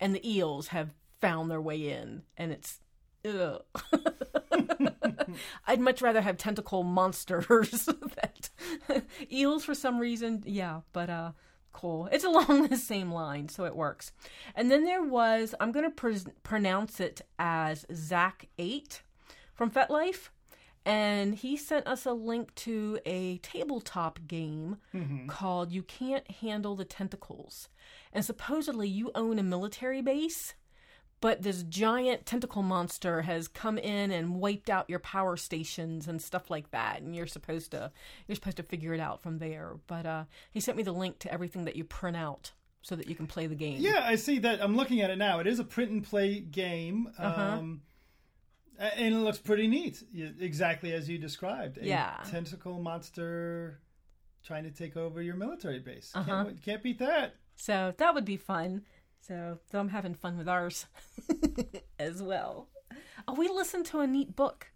and 0.00 0.14
the 0.14 0.28
eels 0.28 0.68
have 0.68 0.94
found 1.20 1.50
their 1.50 1.60
way 1.60 1.90
in, 1.90 2.22
and 2.38 2.50
it's. 2.50 2.80
Ugh. 3.26 3.62
I'd 5.66 5.78
much 5.78 6.00
rather 6.00 6.22
have 6.22 6.38
tentacle 6.38 6.82
monsters. 6.84 7.44
that 8.16 8.50
eels 9.30 9.62
for 9.62 9.74
some 9.74 9.98
reason, 9.98 10.42
yeah, 10.46 10.80
but 10.94 11.10
uh, 11.10 11.32
cool. 11.72 12.08
It's 12.10 12.24
along 12.24 12.68
the 12.68 12.78
same 12.78 13.12
line, 13.12 13.50
so 13.50 13.66
it 13.66 13.76
works. 13.76 14.12
And 14.54 14.70
then 14.70 14.86
there 14.86 15.02
was 15.02 15.54
I'm 15.60 15.70
gonna 15.70 15.90
pr- 15.90 16.12
pronounce 16.42 16.98
it 16.98 17.20
as 17.38 17.84
Zach 17.92 18.48
Eight 18.58 19.02
from 19.52 19.70
FetLife, 19.70 20.30
and 20.86 21.34
he 21.34 21.56
sent 21.56 21.86
us 21.86 22.06
a 22.06 22.12
link 22.12 22.54
to 22.56 22.98
a 23.04 23.38
tabletop 23.38 24.20
game 24.26 24.78
called 25.26 25.72
"You 25.72 25.82
Can't 25.82 26.30
Handle 26.30 26.76
the 26.76 26.84
Tentacles," 26.84 27.68
and 28.12 28.24
supposedly 28.24 28.88
you 28.88 29.10
own 29.14 29.38
a 29.38 29.42
military 29.42 30.02
base 30.02 30.54
but 31.20 31.42
this 31.42 31.62
giant 31.64 32.24
tentacle 32.24 32.62
monster 32.62 33.22
has 33.22 33.46
come 33.46 33.78
in 33.78 34.10
and 34.10 34.40
wiped 34.40 34.70
out 34.70 34.88
your 34.88 34.98
power 34.98 35.36
stations 35.36 36.08
and 36.08 36.20
stuff 36.20 36.50
like 36.50 36.70
that 36.70 37.02
and 37.02 37.14
you're 37.14 37.26
supposed 37.26 37.70
to 37.70 37.92
you're 38.26 38.34
supposed 38.34 38.56
to 38.56 38.62
figure 38.62 38.94
it 38.94 39.00
out 39.00 39.20
from 39.20 39.38
there 39.38 39.74
but 39.86 40.06
uh 40.06 40.24
he 40.50 40.60
sent 40.60 40.76
me 40.76 40.82
the 40.82 40.92
link 40.92 41.18
to 41.18 41.32
everything 41.32 41.64
that 41.64 41.76
you 41.76 41.84
print 41.84 42.16
out 42.16 42.52
so 42.82 42.96
that 42.96 43.08
you 43.08 43.14
can 43.14 43.26
play 43.26 43.46
the 43.46 43.54
game 43.54 43.76
yeah, 43.78 44.02
I 44.02 44.16
see 44.16 44.38
that. 44.40 44.62
I'm 44.62 44.74
looking 44.74 45.02
at 45.02 45.10
it 45.10 45.16
now. 45.16 45.38
It 45.40 45.46
is 45.46 45.58
a 45.58 45.64
print 45.64 45.90
and 45.90 46.02
play 46.02 46.40
game. 46.40 47.10
Uh-huh. 47.18 47.42
Um, 47.42 47.82
and 48.80 49.14
it 49.14 49.18
looks 49.18 49.38
pretty 49.38 49.66
neat, 49.68 50.02
exactly 50.40 50.92
as 50.92 51.08
you 51.08 51.18
described. 51.18 51.78
A 51.78 51.86
Yeah. 51.86 52.16
tentacle 52.28 52.80
monster 52.80 53.80
trying 54.42 54.64
to 54.64 54.70
take 54.70 54.96
over 54.96 55.20
your 55.22 55.36
military 55.36 55.78
base. 55.80 56.12
Uh-huh. 56.14 56.44
Can't, 56.44 56.62
can't 56.62 56.82
beat 56.82 56.98
that. 56.98 57.34
so 57.56 57.92
that 57.98 58.14
would 58.14 58.24
be 58.24 58.38
fun 58.38 58.82
so, 59.20 59.58
so 59.70 59.78
i'm 59.78 59.90
having 59.90 60.14
fun 60.14 60.38
with 60.38 60.48
ours 60.48 60.86
as 61.98 62.22
well 62.22 62.68
oh 63.28 63.34
we 63.34 63.48
listened 63.48 63.84
to 63.84 64.00
a 64.00 64.06
neat 64.06 64.34
book 64.34 64.72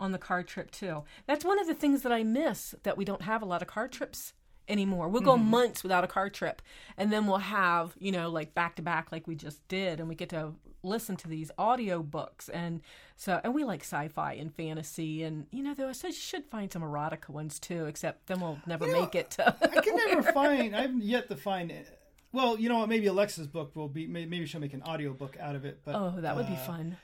on 0.00 0.10
the 0.10 0.18
car 0.18 0.42
trip 0.42 0.72
too 0.72 1.04
that's 1.26 1.44
one 1.44 1.60
of 1.60 1.68
the 1.68 1.74
things 1.74 2.02
that 2.02 2.10
i 2.12 2.24
miss 2.24 2.74
that 2.82 2.96
we 2.96 3.04
don't 3.04 3.22
have 3.22 3.42
a 3.42 3.44
lot 3.46 3.62
of 3.62 3.68
car 3.68 3.86
trips 3.86 4.32
anymore 4.68 5.08
we'll 5.08 5.22
go 5.22 5.36
months 5.36 5.84
without 5.84 6.02
a 6.02 6.08
car 6.08 6.28
trip 6.28 6.60
and 6.96 7.12
then 7.12 7.28
we'll 7.28 7.38
have 7.38 7.94
you 8.00 8.10
know 8.10 8.28
like 8.28 8.52
back 8.54 8.74
to 8.74 8.82
back 8.82 9.12
like 9.12 9.28
we 9.28 9.36
just 9.36 9.66
did 9.68 10.00
and 10.00 10.08
we 10.08 10.16
get 10.16 10.28
to 10.30 10.52
listen 10.86 11.16
to 11.16 11.28
these 11.28 11.50
audio 11.58 12.02
books 12.02 12.48
and 12.48 12.80
so 13.16 13.40
and 13.44 13.54
we 13.54 13.64
like 13.64 13.80
sci-fi 13.82 14.32
and 14.34 14.54
fantasy 14.54 15.22
and 15.22 15.46
you 15.50 15.62
know 15.62 15.74
though 15.74 15.88
i 15.88 15.92
said 15.92 16.08
you 16.08 16.14
should 16.14 16.44
find 16.46 16.72
some 16.72 16.82
erotica 16.82 17.28
ones 17.28 17.58
too 17.58 17.86
except 17.86 18.26
then 18.26 18.40
we'll 18.40 18.58
never 18.66 18.86
You 18.86 18.92
know, 18.92 19.00
make 19.02 19.14
it 19.14 19.30
to 19.32 19.54
I 19.62 19.80
can 19.80 19.96
never 20.08 20.22
find. 20.32 20.74
I 20.76 20.82
haven't 20.82 21.02
yet 21.02 21.28
to 21.28 21.36
find. 21.36 21.70
it. 21.70 21.98
Well, 22.32 22.58
you 22.58 22.68
know 22.68 22.78
what? 22.78 22.88
Maybe 22.88 23.06
Alexa's 23.06 23.46
book 23.46 23.74
will 23.74 23.88
be. 23.88 24.06
Maybe 24.06 24.44
she'll 24.46 24.60
make 24.60 24.74
an 24.74 24.82
audio 24.82 25.12
book 25.12 25.36
out 25.40 25.56
of 25.56 25.64
it. 25.64 25.80
But 25.84 25.94
oh 25.94 26.14
that 26.20 26.36
would 26.36 26.46
be 26.46 26.52
uh, 26.54 26.66
fun 26.66 26.96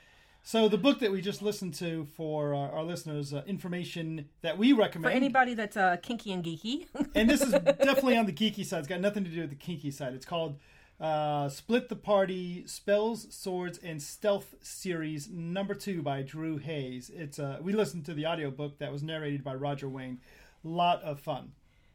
So 0.43 0.67
the 0.67 0.77
book 0.77 0.99
that 0.99 1.11
we 1.11 1.21
just 1.21 1.41
listened 1.41 1.73
to 1.75 2.05
for 2.17 2.53
our, 2.53 2.71
our 2.71 2.83
listeners, 2.83 3.33
uh, 3.33 3.41
information 3.47 4.29
that 4.41 4.57
we 4.57 4.73
recommend 4.73 5.11
For 5.11 5.15
anybody 5.17 5.53
that's 5.55 5.77
uh, 5.77 5.97
kinky 6.01 6.31
and 6.33 6.43
geeky, 6.43 6.85
and 7.15 7.29
this 7.29 7.41
is 7.41 7.51
definitely 7.87 8.17
on 8.17 8.25
the 8.25 8.33
geeky 8.33 8.65
side. 8.65 8.79
It's 8.79 8.87
got 8.87 9.01
nothing 9.01 9.23
to 9.23 9.29
do 9.29 9.41
with 9.41 9.49
the 9.49 9.55
kinky 9.55 9.89
side. 9.91 10.13
It's 10.13 10.25
called 10.25 10.57
uh, 11.03 11.49
"Split 11.49 11.89
the 11.89 11.95
Party: 11.95 12.63
Spells, 12.65 13.27
Swords, 13.29 13.77
and 13.77 14.01
Stealth" 14.01 14.55
series 14.61 15.29
number 15.29 15.75
two 15.75 16.01
by 16.01 16.21
Drew 16.21 16.57
Hayes. 16.57 17.11
It's 17.13 17.37
uh, 17.37 17.59
we 17.61 17.73
listened 17.73 18.05
to 18.05 18.13
the 18.13 18.25
audiobook 18.25 18.79
that 18.79 18.91
was 18.91 19.03
narrated 19.03 19.43
by 19.43 19.53
Roger 19.53 19.89
Wayne. 19.89 20.19
Lot 20.63 21.03
of 21.03 21.19
fun. 21.19 21.51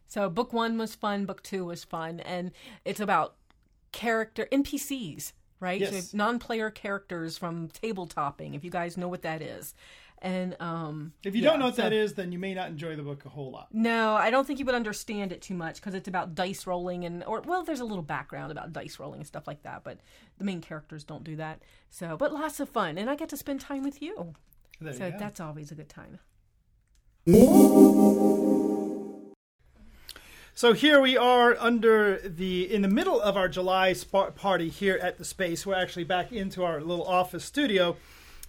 So 0.06 0.28
book 0.28 0.52
one 0.52 0.78
was 0.78 0.94
fun, 0.94 1.24
book 1.24 1.42
two 1.42 1.64
was 1.64 1.84
fun, 1.84 2.20
and 2.20 2.52
it's 2.84 3.00
about 3.00 3.34
character 3.92 4.46
NPCs, 4.52 5.32
right? 5.58 5.80
Yes. 5.80 6.10
So 6.10 6.16
non-player 6.16 6.70
characters 6.70 7.38
from 7.38 7.68
tabletopping. 7.68 8.54
If 8.54 8.62
you 8.62 8.70
guys 8.70 8.96
know 8.96 9.08
what 9.08 9.22
that 9.22 9.42
is, 9.42 9.74
and 10.22 10.56
um, 10.60 11.12
If 11.24 11.34
you 11.36 11.42
yeah, 11.42 11.50
don't 11.50 11.58
know 11.60 11.66
what 11.66 11.76
so- 11.76 11.82
that 11.82 11.92
is, 11.92 12.14
then 12.14 12.32
you 12.32 12.38
may 12.38 12.54
not 12.54 12.68
enjoy 12.68 12.96
the 12.96 13.02
book 13.02 13.24
a 13.24 13.28
whole 13.28 13.50
lot. 13.50 13.68
No, 13.72 14.14
I 14.14 14.30
don't 14.30 14.46
think 14.46 14.58
you 14.58 14.64
would 14.64 14.74
understand 14.74 15.32
it 15.32 15.42
too 15.42 15.54
much 15.54 15.76
because 15.76 15.94
it's 15.94 16.08
about 16.08 16.34
dice 16.34 16.66
rolling 16.66 17.04
and 17.04 17.22
or 17.24 17.40
well, 17.42 17.62
there's 17.62 17.80
a 17.80 17.84
little 17.84 18.02
background 18.02 18.50
about 18.52 18.72
dice 18.72 18.98
rolling 18.98 19.20
and 19.20 19.26
stuff 19.26 19.46
like 19.46 19.62
that, 19.62 19.84
but 19.84 19.98
the 20.38 20.44
main 20.44 20.60
characters 20.60 21.04
don't 21.04 21.24
do 21.24 21.36
that. 21.36 21.62
So, 21.90 22.16
but 22.16 22.32
lots 22.32 22.60
of 22.60 22.68
fun, 22.68 22.98
and 22.98 23.08
I 23.08 23.14
get 23.16 23.28
to 23.30 23.36
spend 23.36 23.60
time 23.60 23.82
with 23.82 24.02
you, 24.02 24.34
There 24.80 24.92
so 24.92 25.06
you 25.06 25.14
that's 25.18 25.40
always 25.40 25.70
a 25.70 25.74
good 25.74 25.88
time. 25.88 26.18
So 30.54 30.72
here 30.72 31.00
we 31.00 31.16
are 31.16 31.56
under 31.60 32.18
the 32.18 32.72
in 32.72 32.82
the 32.82 32.88
middle 32.88 33.20
of 33.20 33.36
our 33.36 33.48
July 33.48 33.92
spa- 33.92 34.30
party 34.32 34.68
here 34.68 34.98
at 35.00 35.16
the 35.18 35.24
space. 35.24 35.64
We're 35.64 35.76
actually 35.76 36.04
back 36.04 36.32
into 36.32 36.64
our 36.64 36.80
little 36.80 37.06
office 37.06 37.44
studio, 37.44 37.96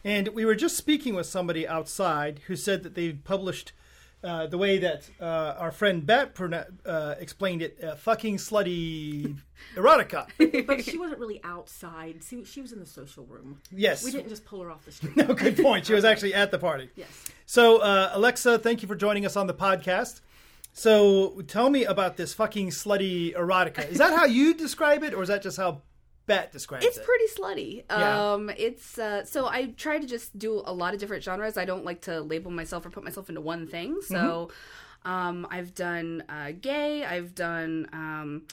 and 0.04 0.30
we 0.30 0.46
were 0.46 0.56
just 0.56 0.78
speaking 0.78 1.16
with 1.16 1.26
somebody 1.26 1.68
outside 1.68 2.42
who 2.48 2.56
said 2.56 2.84
that 2.84 2.96
they 2.96 3.12
published 3.14 3.74
uh, 4.24 4.48
the 4.48 4.58
way 4.58 4.78
that 4.78 5.10
uh, 5.22 5.56
our 5.58 5.72
friend 5.72 6.06
Bat 6.06 6.36
uh, 6.86 7.16
explained 7.20 7.62
it, 7.62 7.82
uh, 7.82 7.96
"fucking 7.96 8.38
slutty 8.38 9.38
erotica." 9.76 10.28
But 10.68 10.84
she 10.84 10.98
wasn't 10.98 11.20
really 11.20 11.40
outside. 11.44 12.22
She, 12.28 12.44
she 12.44 12.62
was 12.62 12.74
in 12.74 12.80
the 12.80 12.86
social 12.86 13.26
room. 13.26 13.62
Yes, 13.72 14.04
We 14.04 14.12
didn't 14.12 14.30
just 14.30 14.46
pull 14.46 14.62
her 14.62 14.72
off 14.72 14.84
the 14.84 14.92
street. 14.92 15.16
no, 15.18 15.34
good 15.34 15.58
point. 15.58 15.86
She 15.86 15.94
was 15.94 16.04
actually 16.04 16.34
at 16.34 16.52
the 16.52 16.60
party. 16.60 16.90
yes. 16.96 17.08
So, 17.46 17.78
uh, 17.78 18.12
Alexa, 18.14 18.60
thank 18.60 18.82
you 18.82 18.88
for 18.88 18.96
joining 18.96 19.26
us 19.26 19.36
on 19.36 19.48
the 19.48 19.54
podcast. 19.54 20.20
So, 20.74 21.42
tell 21.48 21.70
me 21.70 21.86
about 21.86 22.18
this 22.18 22.34
fucking 22.34 22.70
slutty 22.70 23.34
erotica. 23.36 23.90
Is 23.90 23.98
that 24.00 24.14
how 24.14 24.26
you 24.26 24.54
describe 24.54 25.04
it, 25.04 25.14
or 25.14 25.24
is 25.24 25.30
that 25.30 25.42
just 25.42 25.58
how 25.58 25.82
Bat 26.30 26.52
describes 26.54 26.86
It's 26.86 26.98
it? 26.98 27.04
pretty 27.04 27.26
slutty. 27.38 27.84
Yeah. 27.90 28.32
Um, 28.34 28.50
it's 28.58 28.98
uh, 28.98 29.26
so 29.26 29.48
I 29.48 29.68
try 29.76 30.00
to 30.00 30.08
just 30.08 30.38
do 30.40 30.62
a 30.66 30.72
lot 30.74 30.94
of 30.94 31.00
different 31.02 31.24
genres. 31.24 31.58
I 31.58 31.66
don't 31.66 31.84
like 31.84 32.02
to 32.04 32.22
label 32.22 32.52
myself 32.52 32.86
or 32.86 32.90
put 32.90 33.04
myself 33.04 33.28
into 33.28 33.42
one 33.42 33.68
thing. 33.68 34.00
So, 34.08 34.50
um, 35.06 35.48
I've 35.52 35.74
done 35.76 36.24
uh, 36.30 36.52
gay. 36.60 37.04
I've 37.04 37.36
done 37.36 37.88
um, 37.94 38.44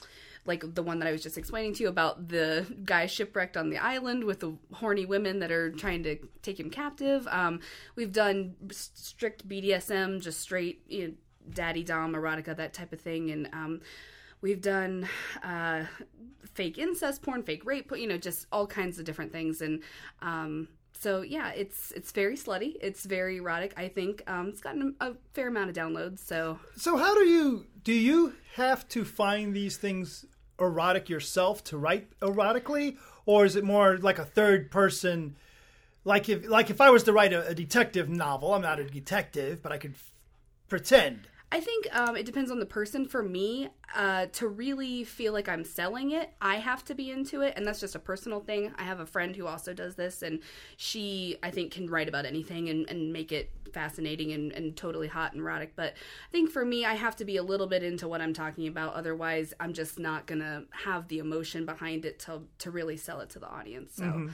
like 0.45 0.63
the 0.75 0.81
one 0.81 0.99
that 0.99 1.07
I 1.07 1.11
was 1.11 1.21
just 1.21 1.37
explaining 1.37 1.73
to 1.75 1.83
you 1.83 1.89
about 1.89 2.29
the 2.29 2.65
guy 2.85 3.05
shipwrecked 3.05 3.57
on 3.57 3.69
the 3.69 3.77
island 3.77 4.23
with 4.23 4.39
the 4.39 4.53
horny 4.73 5.05
women 5.05 5.39
that 5.39 5.51
are 5.51 5.71
trying 5.71 6.03
to 6.03 6.17
take 6.41 6.59
him 6.59 6.69
captive. 6.69 7.27
Um, 7.29 7.59
we've 7.95 8.13
done 8.13 8.55
strict 8.71 9.47
BDSM, 9.47 10.21
just 10.21 10.39
straight 10.39 10.83
you 10.87 11.07
know, 11.07 11.13
daddy 11.53 11.83
dom 11.83 12.13
erotica, 12.13 12.55
that 12.55 12.73
type 12.73 12.93
of 12.93 13.01
thing, 13.01 13.29
and 13.29 13.49
um, 13.53 13.81
we've 14.41 14.61
done 14.61 15.07
uh, 15.43 15.85
fake 16.53 16.77
incest 16.77 17.21
porn, 17.21 17.43
fake 17.43 17.65
rape, 17.65 17.91
you 17.95 18.07
know, 18.07 18.17
just 18.17 18.47
all 18.51 18.67
kinds 18.67 18.99
of 18.99 19.05
different 19.05 19.31
things, 19.31 19.61
and 19.61 19.81
um, 20.21 20.67
so 20.99 21.21
yeah, 21.21 21.51
it's 21.51 21.91
it's 21.91 22.11
very 22.11 22.35
slutty, 22.35 22.75
it's 22.81 23.05
very 23.05 23.37
erotic. 23.37 23.73
I 23.77 23.87
think 23.87 24.23
um, 24.27 24.49
it's 24.49 24.61
gotten 24.61 24.95
a 24.99 25.13
fair 25.33 25.47
amount 25.47 25.69
of 25.69 25.75
downloads, 25.75 26.19
so 26.19 26.59
So, 26.75 26.97
how 26.97 27.13
do 27.13 27.25
you 27.25 27.65
do? 27.83 27.93
You 27.93 28.33
have 28.55 28.87
to 28.89 29.05
find 29.05 29.55
these 29.55 29.77
things 29.77 30.25
erotic 30.59 31.07
yourself 31.09 31.63
to 31.65 31.77
write 31.77 32.09
erotically, 32.19 32.97
or 33.25 33.45
is 33.45 33.55
it 33.55 33.63
more 33.63 33.97
like 33.97 34.17
a 34.17 34.25
third 34.25 34.71
person? 34.71 35.35
Like 36.03 36.29
if 36.29 36.47
like 36.47 36.69
if 36.69 36.81
I 36.81 36.89
was 36.89 37.03
to 37.03 37.13
write 37.13 37.33
a, 37.33 37.47
a 37.47 37.53
detective 37.53 38.09
novel, 38.09 38.53
I'm 38.53 38.61
not 38.61 38.79
a 38.79 38.85
detective, 38.85 39.61
but 39.61 39.71
I 39.71 39.77
could 39.77 39.91
f- 39.93 40.13
pretend. 40.67 41.27
I 41.49 41.61
think 41.61 41.87
um, 41.95 42.17
it 42.17 42.25
depends 42.25 42.51
on 42.51 42.59
the 42.59 42.65
person. 42.65 43.07
For 43.07 43.23
me, 43.23 43.69
uh, 43.95 44.25
to 44.33 44.49
really 44.49 45.05
feel 45.05 45.31
like 45.31 45.47
I'm 45.47 45.63
selling 45.63 46.11
it, 46.11 46.33
I 46.41 46.55
have 46.55 46.83
to 46.85 46.95
be 46.95 47.09
into 47.09 47.41
it, 47.41 47.53
and 47.55 47.65
that's 47.65 47.79
just 47.79 47.95
a 47.95 47.99
personal 47.99 48.41
thing. 48.41 48.73
I 48.77 48.83
have 48.83 48.99
a 48.99 49.05
friend 49.05 49.33
who 49.33 49.47
also 49.47 49.73
does 49.73 49.95
this, 49.95 50.23
and 50.23 50.41
she, 50.75 51.37
I 51.41 51.51
think, 51.51 51.71
can 51.71 51.89
write 51.89 52.09
about 52.09 52.25
anything 52.25 52.67
and, 52.67 52.89
and 52.89 53.13
make 53.13 53.31
it 53.31 53.49
fascinating 53.73 54.33
and, 54.33 54.51
and 54.51 54.75
totally 54.75 55.07
hot 55.07 55.31
and 55.31 55.41
erotic. 55.41 55.73
But 55.75 55.93
I 55.93 56.31
think 56.31 56.51
for 56.51 56.65
me, 56.65 56.83
I 56.83 56.95
have 56.95 57.15
to 57.17 57.25
be 57.25 57.37
a 57.37 57.43
little 57.43 57.67
bit 57.67 57.81
into 57.81 58.09
what 58.09 58.19
I'm 58.19 58.33
talking 58.33 58.67
about. 58.67 58.95
Otherwise, 58.95 59.53
I'm 59.59 59.71
just 59.71 59.99
not 59.99 60.25
gonna 60.25 60.63
have 60.71 61.07
the 61.07 61.19
emotion 61.19 61.65
behind 61.65 62.03
it 62.03 62.19
to 62.19 62.41
to 62.59 62.71
really 62.71 62.97
sell 62.97 63.21
it 63.21 63.29
to 63.31 63.39
the 63.39 63.47
audience. 63.47 63.93
So. 63.95 64.29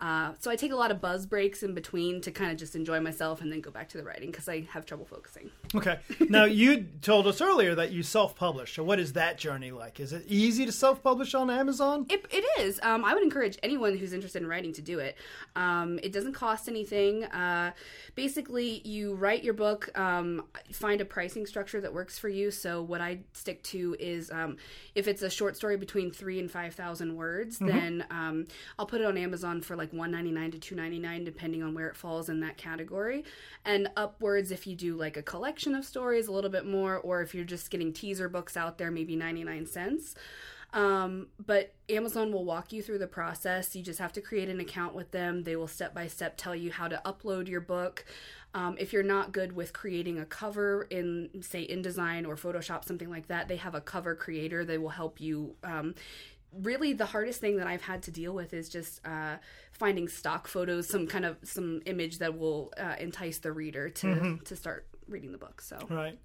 Uh, 0.00 0.32
so 0.38 0.50
I 0.50 0.56
take 0.56 0.72
a 0.72 0.76
lot 0.76 0.90
of 0.90 1.00
buzz 1.00 1.24
breaks 1.24 1.62
in 1.62 1.72
between 1.72 2.20
to 2.20 2.30
kind 2.30 2.50
of 2.50 2.58
just 2.58 2.76
enjoy 2.76 3.00
myself 3.00 3.40
and 3.40 3.50
then 3.50 3.60
go 3.62 3.70
back 3.70 3.88
to 3.90 3.96
the 3.96 4.04
writing 4.04 4.30
because 4.30 4.48
I 4.48 4.60
have 4.72 4.84
trouble 4.84 5.06
focusing. 5.06 5.50
Okay. 5.74 5.98
Now 6.28 6.44
you 6.56 6.86
told 7.00 7.26
us 7.26 7.40
earlier 7.40 7.74
that 7.74 7.92
you 7.92 8.02
self-publish. 8.02 8.74
So 8.74 8.84
what 8.84 8.98
is 8.98 9.14
that 9.14 9.38
journey 9.38 9.70
like? 9.70 9.98
Is 9.98 10.12
it 10.12 10.24
easy 10.28 10.66
to 10.66 10.72
self-publish 10.72 11.34
on 11.34 11.48
Amazon? 11.50 12.06
It, 12.10 12.26
it 12.30 12.44
is. 12.60 12.78
Um, 12.82 13.04
I 13.04 13.14
would 13.14 13.22
encourage 13.22 13.58
anyone 13.62 13.96
who's 13.96 14.12
interested 14.12 14.42
in 14.42 14.48
writing 14.48 14.72
to 14.74 14.82
do 14.82 14.98
it. 14.98 15.16
Um, 15.54 15.98
it 16.02 16.12
doesn't 16.12 16.34
cost 16.34 16.68
anything. 16.68 17.24
Uh, 17.24 17.72
basically, 18.14 18.82
you 18.84 19.14
write 19.14 19.44
your 19.44 19.54
book, 19.54 19.96
um, 19.98 20.44
find 20.72 21.00
a 21.00 21.04
pricing 21.06 21.46
structure 21.46 21.80
that 21.80 21.92
works 21.92 22.18
for 22.18 22.28
you. 22.28 22.50
So, 22.50 22.82
what 22.82 23.00
I 23.00 23.20
stick 23.32 23.62
to 23.64 23.96
is 23.98 24.30
um, 24.30 24.56
if 24.94 25.08
it's 25.08 25.22
a 25.22 25.30
short 25.30 25.56
story 25.56 25.76
between 25.76 26.10
three 26.10 26.38
and 26.38 26.50
5,000 26.50 27.16
words, 27.16 27.58
then 27.58 28.04
um, 28.10 28.46
I'll 28.78 28.86
put 28.86 29.00
it 29.00 29.06
on 29.06 29.16
Amazon 29.16 29.60
for 29.60 29.76
like 29.76 29.85
$1.99 29.92 30.60
to 30.60 30.74
$2.99, 30.74 31.24
depending 31.24 31.62
on 31.62 31.74
where 31.74 31.88
it 31.88 31.96
falls 31.96 32.28
in 32.28 32.40
that 32.40 32.56
category. 32.56 33.24
And 33.64 33.88
upwards, 33.96 34.50
if 34.50 34.66
you 34.66 34.74
do 34.74 34.96
like 34.96 35.16
a 35.16 35.22
collection 35.22 35.74
of 35.74 35.84
stories, 35.84 36.28
a 36.28 36.32
little 36.32 36.50
bit 36.50 36.66
more, 36.66 36.96
or 36.98 37.22
if 37.22 37.34
you're 37.34 37.44
just 37.44 37.70
getting 37.70 37.92
teaser 37.92 38.28
books 38.28 38.56
out 38.56 38.78
there, 38.78 38.90
maybe 38.90 39.16
99 39.16 39.66
cents. 39.66 40.14
Um, 40.72 41.28
but 41.44 41.72
Amazon 41.88 42.32
will 42.32 42.44
walk 42.44 42.72
you 42.72 42.82
through 42.82 42.98
the 42.98 43.06
process. 43.06 43.74
You 43.74 43.82
just 43.82 43.98
have 43.98 44.12
to 44.14 44.20
create 44.20 44.48
an 44.48 44.60
account 44.60 44.94
with 44.94 45.10
them. 45.10 45.44
They 45.44 45.56
will 45.56 45.68
step 45.68 45.94
by 45.94 46.06
step 46.06 46.36
tell 46.36 46.54
you 46.54 46.70
how 46.70 46.88
to 46.88 47.00
upload 47.04 47.48
your 47.48 47.60
book. 47.62 48.04
Um, 48.54 48.76
if 48.78 48.92
you're 48.92 49.02
not 49.02 49.32
good 49.32 49.52
with 49.52 49.72
creating 49.72 50.18
a 50.18 50.24
cover 50.24 50.86
in, 50.90 51.30
say, 51.42 51.66
InDesign 51.66 52.26
or 52.26 52.36
Photoshop, 52.36 52.84
something 52.84 53.10
like 53.10 53.28
that, 53.28 53.48
they 53.48 53.56
have 53.56 53.74
a 53.74 53.80
cover 53.80 54.14
creator. 54.14 54.64
They 54.64 54.78
will 54.78 54.90
help 54.90 55.20
you. 55.20 55.54
Um, 55.62 55.94
really, 56.52 56.92
the 56.92 57.06
hardest 57.06 57.40
thing 57.40 57.56
that 57.58 57.66
I've 57.66 57.82
had 57.82 58.02
to 58.04 58.10
deal 58.10 58.32
with 58.32 58.54
is 58.54 58.68
just 58.68 59.06
uh, 59.06 59.36
finding 59.72 60.08
stock 60.08 60.48
photos, 60.48 60.88
some 60.88 61.06
kind 61.06 61.24
of 61.24 61.36
some 61.42 61.82
image 61.86 62.18
that 62.18 62.38
will 62.38 62.72
uh, 62.78 62.94
entice 62.98 63.38
the 63.38 63.52
reader 63.52 63.88
to 63.88 64.38
to 64.44 64.56
start 64.56 64.86
reading 65.08 65.32
the 65.32 65.38
book. 65.38 65.60
So 65.60 65.78
Right. 65.90 66.18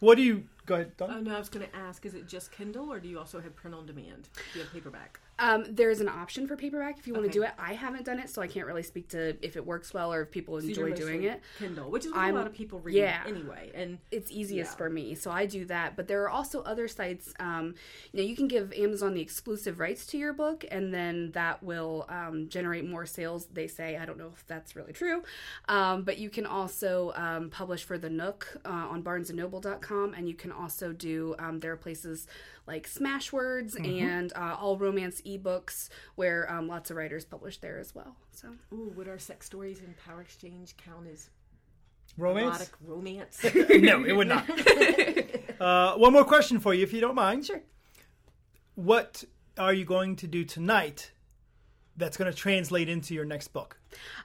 What 0.00 0.16
do 0.16 0.22
you 0.22 0.44
go 0.66 0.76
ahead, 0.76 0.96
Dawn? 0.96 1.10
Oh 1.12 1.20
no, 1.20 1.34
I 1.34 1.38
was 1.38 1.48
going 1.48 1.66
to 1.66 1.76
ask: 1.76 2.06
Is 2.06 2.14
it 2.14 2.28
just 2.28 2.52
Kindle, 2.52 2.92
or 2.92 3.00
do 3.00 3.08
you 3.08 3.18
also 3.18 3.40
have 3.40 3.56
print 3.56 3.74
on 3.74 3.86
demand? 3.86 4.28
Do 4.52 4.58
you 4.58 4.64
have 4.64 4.72
paperback? 4.72 5.20
Um, 5.40 5.64
there's 5.68 6.00
an 6.00 6.08
option 6.08 6.46
for 6.48 6.56
paperback 6.56 6.98
if 6.98 7.06
you 7.06 7.12
want 7.12 7.26
Okay. 7.26 7.32
to 7.34 7.38
do 7.38 7.44
it. 7.44 7.52
I 7.58 7.74
haven't 7.74 8.04
done 8.04 8.18
it, 8.18 8.28
so 8.28 8.42
I 8.42 8.48
can't 8.48 8.66
really 8.66 8.82
speak 8.82 9.08
to 9.10 9.36
if 9.40 9.56
it 9.56 9.64
works 9.64 9.94
well 9.94 10.12
or 10.12 10.22
if 10.22 10.30
people 10.30 10.60
So 10.60 10.66
enjoy 10.66 10.92
doing 10.92 11.22
it. 11.24 11.40
Kindle, 11.58 11.90
which 11.90 12.04
is 12.06 12.10
what 12.12 12.20
I'm- 12.20 12.34
a 12.34 12.38
lot 12.38 12.46
of 12.48 12.54
people 12.54 12.80
read 12.80 12.96
yeah. 12.96 13.22
anyway. 13.26 13.70
And 13.74 13.98
It's 14.10 14.30
easiest 14.32 14.72
Yeah. 14.72 14.76
for 14.76 14.90
me, 14.90 15.14
so 15.14 15.30
I 15.30 15.46
do 15.46 15.64
that. 15.66 15.94
But 15.94 16.08
there 16.08 16.22
are 16.24 16.28
also 16.30 16.62
other 16.62 16.88
sites. 16.88 17.32
Um, 17.38 17.74
you 18.12 18.20
know, 18.20 18.28
you 18.28 18.34
can 18.34 18.48
give 18.48 18.72
Amazon 18.72 19.14
the 19.14 19.20
exclusive 19.20 19.78
rights 19.78 20.06
to 20.06 20.18
your 20.18 20.32
book, 20.32 20.64
and 20.70 20.92
then 20.92 21.30
that 21.32 21.62
will 21.62 22.06
um, 22.08 22.48
generate 22.48 22.84
more 22.84 23.06
sales. 23.06 23.46
They 23.46 23.66
say 23.68 23.96
I 23.96 24.06
don't 24.06 24.18
know 24.18 24.32
if 24.34 24.44
that's 24.46 24.74
really 24.74 24.92
true, 24.92 25.22
um, 25.68 26.02
but 26.02 26.18
you 26.18 26.30
can 26.30 26.46
also 26.46 27.12
um, 27.14 27.48
publish 27.50 27.84
for 27.84 27.96
the 27.98 28.10
Nook 28.10 28.58
uh, 28.64 28.68
on 28.68 29.02
BarnesandNoble.com, 29.04 30.14
and 30.14 30.28
you 30.28 30.34
can 30.34 30.50
also 30.52 30.92
do. 30.92 31.34
Um, 31.38 31.60
there 31.60 31.72
are 31.72 31.76
places 31.76 32.26
like 32.68 32.88
Smashwords 32.88 33.74
and 33.82 34.32
uh, 34.36 34.56
All 34.60 34.76
Romance 34.78 35.22
ebooks 35.22 35.88
where 36.14 36.50
um, 36.52 36.68
lots 36.68 36.90
of 36.90 36.96
writers 36.96 37.24
publish 37.24 37.58
there 37.58 37.78
as 37.78 37.94
well. 37.94 38.14
So. 38.30 38.48
ooh, 38.72 38.92
would 38.94 39.08
our 39.08 39.18
sex 39.18 39.46
stories 39.46 39.80
and 39.80 39.96
Power 39.96 40.20
Exchange 40.20 40.76
count 40.76 41.08
as 41.10 41.30
Romance? 42.16 42.70
romance? 42.86 43.42
no, 43.54 44.04
it 44.04 44.12
would 44.12 44.28
not. 44.28 44.48
uh, 45.60 45.94
one 45.96 46.12
more 46.12 46.24
question 46.24 46.60
for 46.60 46.74
you, 46.74 46.82
if 46.82 46.92
you 46.92 47.00
don't 47.00 47.14
mind. 47.14 47.46
Sure. 47.46 47.62
What 48.74 49.24
are 49.56 49.72
you 49.72 49.84
going 49.84 50.16
to 50.16 50.26
do 50.26 50.44
tonight 50.44 51.12
that's 51.96 52.16
going 52.16 52.30
to 52.30 52.36
translate 52.36 52.88
into 52.88 53.14
your 53.14 53.24
next 53.24 53.48
book? 53.48 53.80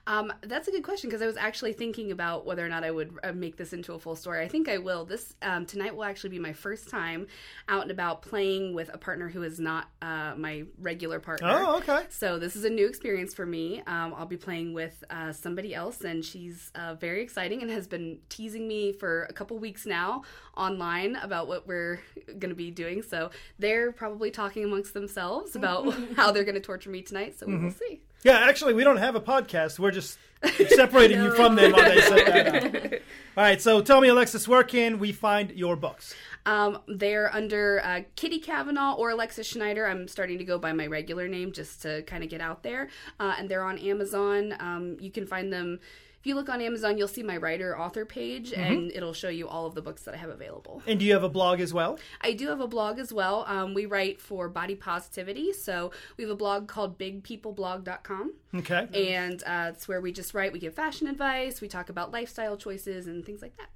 Um, 0.06 0.34
that's 0.42 0.68
a 0.68 0.72
good 0.72 0.84
question 0.84 1.10
because 1.10 1.22
I 1.22 1.26
was 1.26 1.38
actually 1.38 1.74
thinking 1.74 2.12
about 2.12 2.46
whether 2.46 2.66
or 2.66 2.70
not 2.70 2.84
I 2.84 2.92
would 2.92 3.18
uh, 3.24 3.32
make 3.32 3.56
this 3.58 3.74
into 3.74 3.94
a 3.94 4.00
full 4.00 4.16
story. 4.16 4.44
I 4.44 4.48
think 4.48 4.68
I 4.68 4.78
will. 4.78 5.06
This 5.06 5.36
um, 5.42 5.66
tonight 5.66 5.96
will 5.96 6.04
actually 6.04 6.32
be 6.32 6.40
my 6.40 6.54
first 6.54 6.90
time 6.90 7.28
out 7.70 7.84
and 7.84 7.92
about 7.92 8.22
playing 8.22 8.74
with 8.74 8.90
a 8.94 8.98
partner 8.98 9.30
who 9.30 9.44
is 9.44 9.60
not 9.60 9.90
uh, 10.02 10.34
my 10.36 10.64
regular 10.78 11.20
partner. 11.20 11.48
Oh, 11.50 11.78
okay. 11.78 12.06
So 12.10 12.38
this 12.40 12.56
is 12.56 12.66
a 12.66 12.70
new 12.70 12.88
experience 12.88 13.34
for 13.34 13.46
me. 13.46 13.82
Um, 13.88 14.14
I'll 14.18 14.26
be 14.26 14.38
playing 14.38 14.74
with 14.74 15.04
uh, 15.10 15.32
somebody 15.32 15.74
else, 15.74 16.02
and 16.02 16.24
she's 16.24 16.72
uh, 16.76 16.96
very 16.96 17.22
exciting 17.22 17.62
and 17.62 17.72
has 17.72 17.88
been 17.88 18.20
teasing 18.30 18.68
me 18.68 18.92
for 18.92 19.24
a 19.24 19.34
couple 19.34 19.58
weeks 19.58 19.86
now 19.86 20.24
online 20.56 21.16
about 21.18 21.48
what 21.48 21.68
we're 21.68 22.02
going 22.28 22.50
to 22.50 22.56
be 22.56 22.72
doing. 22.72 23.02
So 23.02 23.32
they're 23.58 23.92
probably 23.92 24.32
talking 24.32 24.64
amongst 24.64 24.94
themselves 24.94 25.56
about 25.56 25.94
how 26.16 26.32
they're 26.32 26.44
going 26.44 26.56
to 26.56 26.62
torture 26.62 26.90
me 26.90 27.02
tonight. 27.02 27.40
So 27.40 27.48
we 27.48 27.58
will 27.58 27.72
see. 27.72 28.02
Yeah, 28.24 28.40
actually, 28.40 28.74
we 28.74 28.84
don't 28.84 28.98
have 28.98 29.16
a 29.16 29.22
podcast. 29.22 29.80
We're 29.80 29.92
just 29.92 30.18
separating 30.70 31.22
you 31.22 31.36
from 31.36 31.56
them 31.56 31.72
while 31.74 31.84
they 31.84 32.02
set 32.02 32.26
that 32.26 32.76
up. 32.76 32.94
All 33.38 33.44
right, 33.44 33.62
so 33.62 33.82
tell 33.82 34.02
me, 34.02 34.08
Alexis, 34.10 34.48
where 34.48 34.64
can 34.64 35.00
we 35.00 35.12
find 35.12 35.52
your 35.52 35.76
books? 35.76 36.16
Um, 36.46 36.80
they're 36.88 37.34
under 37.34 37.82
uh, 37.84 38.02
Kitty 38.16 38.40
Kavanaugh 38.40 38.96
or 38.96 39.12
Alexis 39.12 39.48
Schneider. 39.48 39.86
I'm 39.88 40.08
starting 40.08 40.38
to 40.40 40.44
go 40.44 40.58
by 40.58 40.74
my 40.74 40.88
regular 40.88 41.28
name 41.28 41.52
just 41.52 41.82
to 41.84 42.02
kind 42.04 42.24
of 42.24 42.30
get 42.30 42.42
out 42.42 42.64
there. 42.64 42.90
Uh, 43.20 43.36
and 43.38 43.50
they're 43.50 43.64
on 43.64 43.78
Amazon. 43.80 44.56
Um, 44.60 44.98
you 45.00 45.12
can 45.12 45.26
find 45.26 45.52
them. 45.54 45.80
If 46.20 46.28
you 46.28 46.36
look 46.36 46.48
on 46.48 46.62
Amazon, 46.62 46.98
you'll 46.98 47.10
see 47.10 47.22
my 47.22 47.36
writer 47.36 47.78
author 47.78 48.06
page, 48.06 48.54
and 48.54 48.90
it'll 48.94 49.12
show 49.12 49.28
you 49.28 49.46
all 49.50 49.66
of 49.66 49.76
the 49.76 49.82
books 49.82 50.04
that 50.04 50.14
I 50.14 50.18
have 50.18 50.30
available. 50.30 50.82
And 50.88 50.98
do 50.98 51.06
you 51.06 51.12
have 51.12 51.24
a 51.24 51.28
blog 51.28 51.60
as 51.60 51.74
well? 51.74 52.00
I 52.22 52.32
do 52.32 52.48
have 52.48 52.62
a 52.62 52.68
blog 52.68 52.98
as 52.98 53.12
well. 53.12 53.44
Um, 53.46 53.74
we 53.74 53.86
write 53.86 54.22
for 54.22 54.48
body 54.48 54.76
positivity, 54.76 55.52
so 55.52 55.92
we 56.16 56.24
have 56.24 56.32
a 56.32 56.36
blog 56.38 56.70
called 56.70 56.98
BigPeopleBlog.com, 56.98 58.34
Okay. 58.56 58.88
and 58.94 59.44
uh, 59.46 59.72
it's 59.74 59.88
where 59.90 60.00
we 60.00 60.14
just 60.14 60.34
write. 60.34 60.54
We 60.54 60.60
give 60.60 60.74
fashion 60.74 61.08
advice, 61.08 61.60
we 61.60 61.68
talk 61.68 61.90
about 61.90 62.12
lifestyle 62.14 62.56
choices 62.56 63.06
and 63.08 63.26
things 63.26 63.42
like 63.42 63.58
that. 63.58 63.70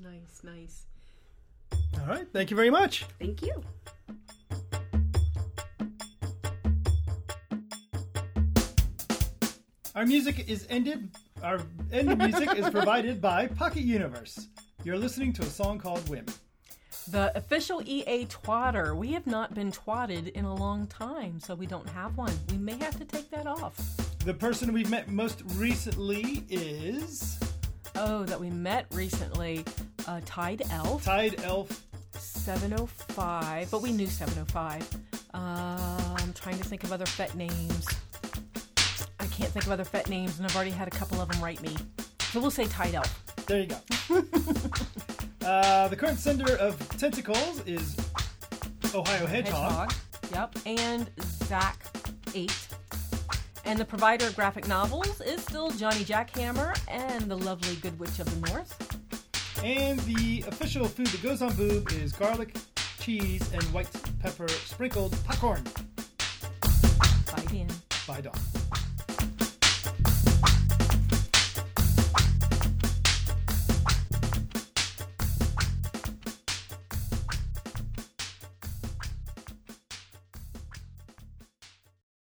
Nice, 0.00 0.42
nice. 0.44 0.86
All 1.98 2.06
right. 2.06 2.26
Thank 2.32 2.50
you 2.50 2.56
very 2.56 2.70
much. 2.70 3.04
Thank 3.18 3.42
you. 3.42 3.62
Our 9.94 10.06
music 10.06 10.48
is 10.48 10.66
ended. 10.70 11.10
Our 11.42 11.60
end 11.92 12.16
music 12.18 12.54
is 12.56 12.68
provided 12.70 13.20
by 13.20 13.48
Pocket 13.48 13.82
Universe. 13.82 14.48
You're 14.84 14.98
listening 14.98 15.32
to 15.34 15.42
a 15.42 15.46
song 15.46 15.78
called 15.78 16.08
Whim. 16.08 16.26
The 17.08 17.36
official 17.36 17.82
EA 17.84 18.26
twatter. 18.26 18.94
We 18.96 19.12
have 19.12 19.26
not 19.26 19.52
been 19.54 19.72
twatted 19.72 20.28
in 20.32 20.44
a 20.44 20.54
long 20.54 20.86
time, 20.86 21.40
so 21.40 21.54
we 21.54 21.66
don't 21.66 21.88
have 21.90 22.16
one. 22.16 22.32
We 22.50 22.58
may 22.58 22.76
have 22.78 22.96
to 22.98 23.04
take 23.04 23.30
that 23.30 23.46
off. 23.46 23.76
The 24.24 24.34
person 24.34 24.72
we've 24.72 24.90
met 24.90 25.08
most 25.08 25.42
recently 25.54 26.44
is 26.48 27.38
Oh, 27.96 28.24
that 28.24 28.38
we 28.40 28.50
met 28.50 28.86
recently. 28.92 29.64
Uh, 30.10 30.20
Tide 30.26 30.62
Elf, 30.72 31.04
Tide 31.04 31.40
Elf. 31.44 31.84
705, 32.10 33.70
but 33.70 33.80
we 33.80 33.92
knew 33.92 34.08
705. 34.08 34.82
Uh, 35.32 36.16
I'm 36.16 36.32
trying 36.32 36.58
to 36.58 36.64
think 36.64 36.82
of 36.82 36.92
other 36.92 37.06
fet 37.06 37.36
names. 37.36 37.86
I 39.20 39.26
can't 39.26 39.52
think 39.52 39.66
of 39.66 39.70
other 39.70 39.84
fet 39.84 40.08
names, 40.08 40.38
and 40.38 40.46
I've 40.46 40.56
already 40.56 40.72
had 40.72 40.88
a 40.88 40.90
couple 40.90 41.20
of 41.20 41.28
them 41.28 41.40
write 41.40 41.62
me. 41.62 41.76
So 42.32 42.40
we'll 42.40 42.50
say 42.50 42.64
Tide 42.64 42.96
Elf. 42.96 43.46
There 43.46 43.60
you 43.60 43.66
go. 43.68 43.76
uh, 45.46 45.86
the 45.86 45.94
current 45.94 46.18
sender 46.18 46.56
of 46.56 46.76
tentacles 46.98 47.64
is 47.64 47.96
Ohio 48.92 49.26
Hedgehog. 49.26 49.92
Hedgehog. 49.92 50.52
Yep. 50.56 50.58
And 50.66 51.10
Zach 51.44 51.86
8. 52.34 52.68
And 53.64 53.78
the 53.78 53.84
provider 53.84 54.26
of 54.26 54.34
graphic 54.34 54.66
novels 54.66 55.20
is 55.20 55.40
still 55.40 55.70
Johnny 55.70 56.02
Jackhammer 56.02 56.76
and 56.88 57.30
the 57.30 57.36
lovely 57.36 57.76
Good 57.76 57.96
Witch 58.00 58.18
of 58.18 58.28
the 58.28 58.50
North. 58.50 58.79
And 59.62 60.00
the 60.00 60.44
official 60.48 60.86
food 60.86 61.06
that 61.08 61.22
goes 61.22 61.42
on 61.42 61.54
boob 61.54 61.92
is 61.92 62.12
garlic, 62.12 62.56
cheese, 62.98 63.42
and 63.52 63.62
white 63.64 63.90
pepper 64.20 64.48
sprinkled 64.48 65.14
popcorn 65.24 65.62
Bye, 66.62 67.44
Dan. 67.50 67.68
by 68.06 68.20
Dawn. 68.22 68.49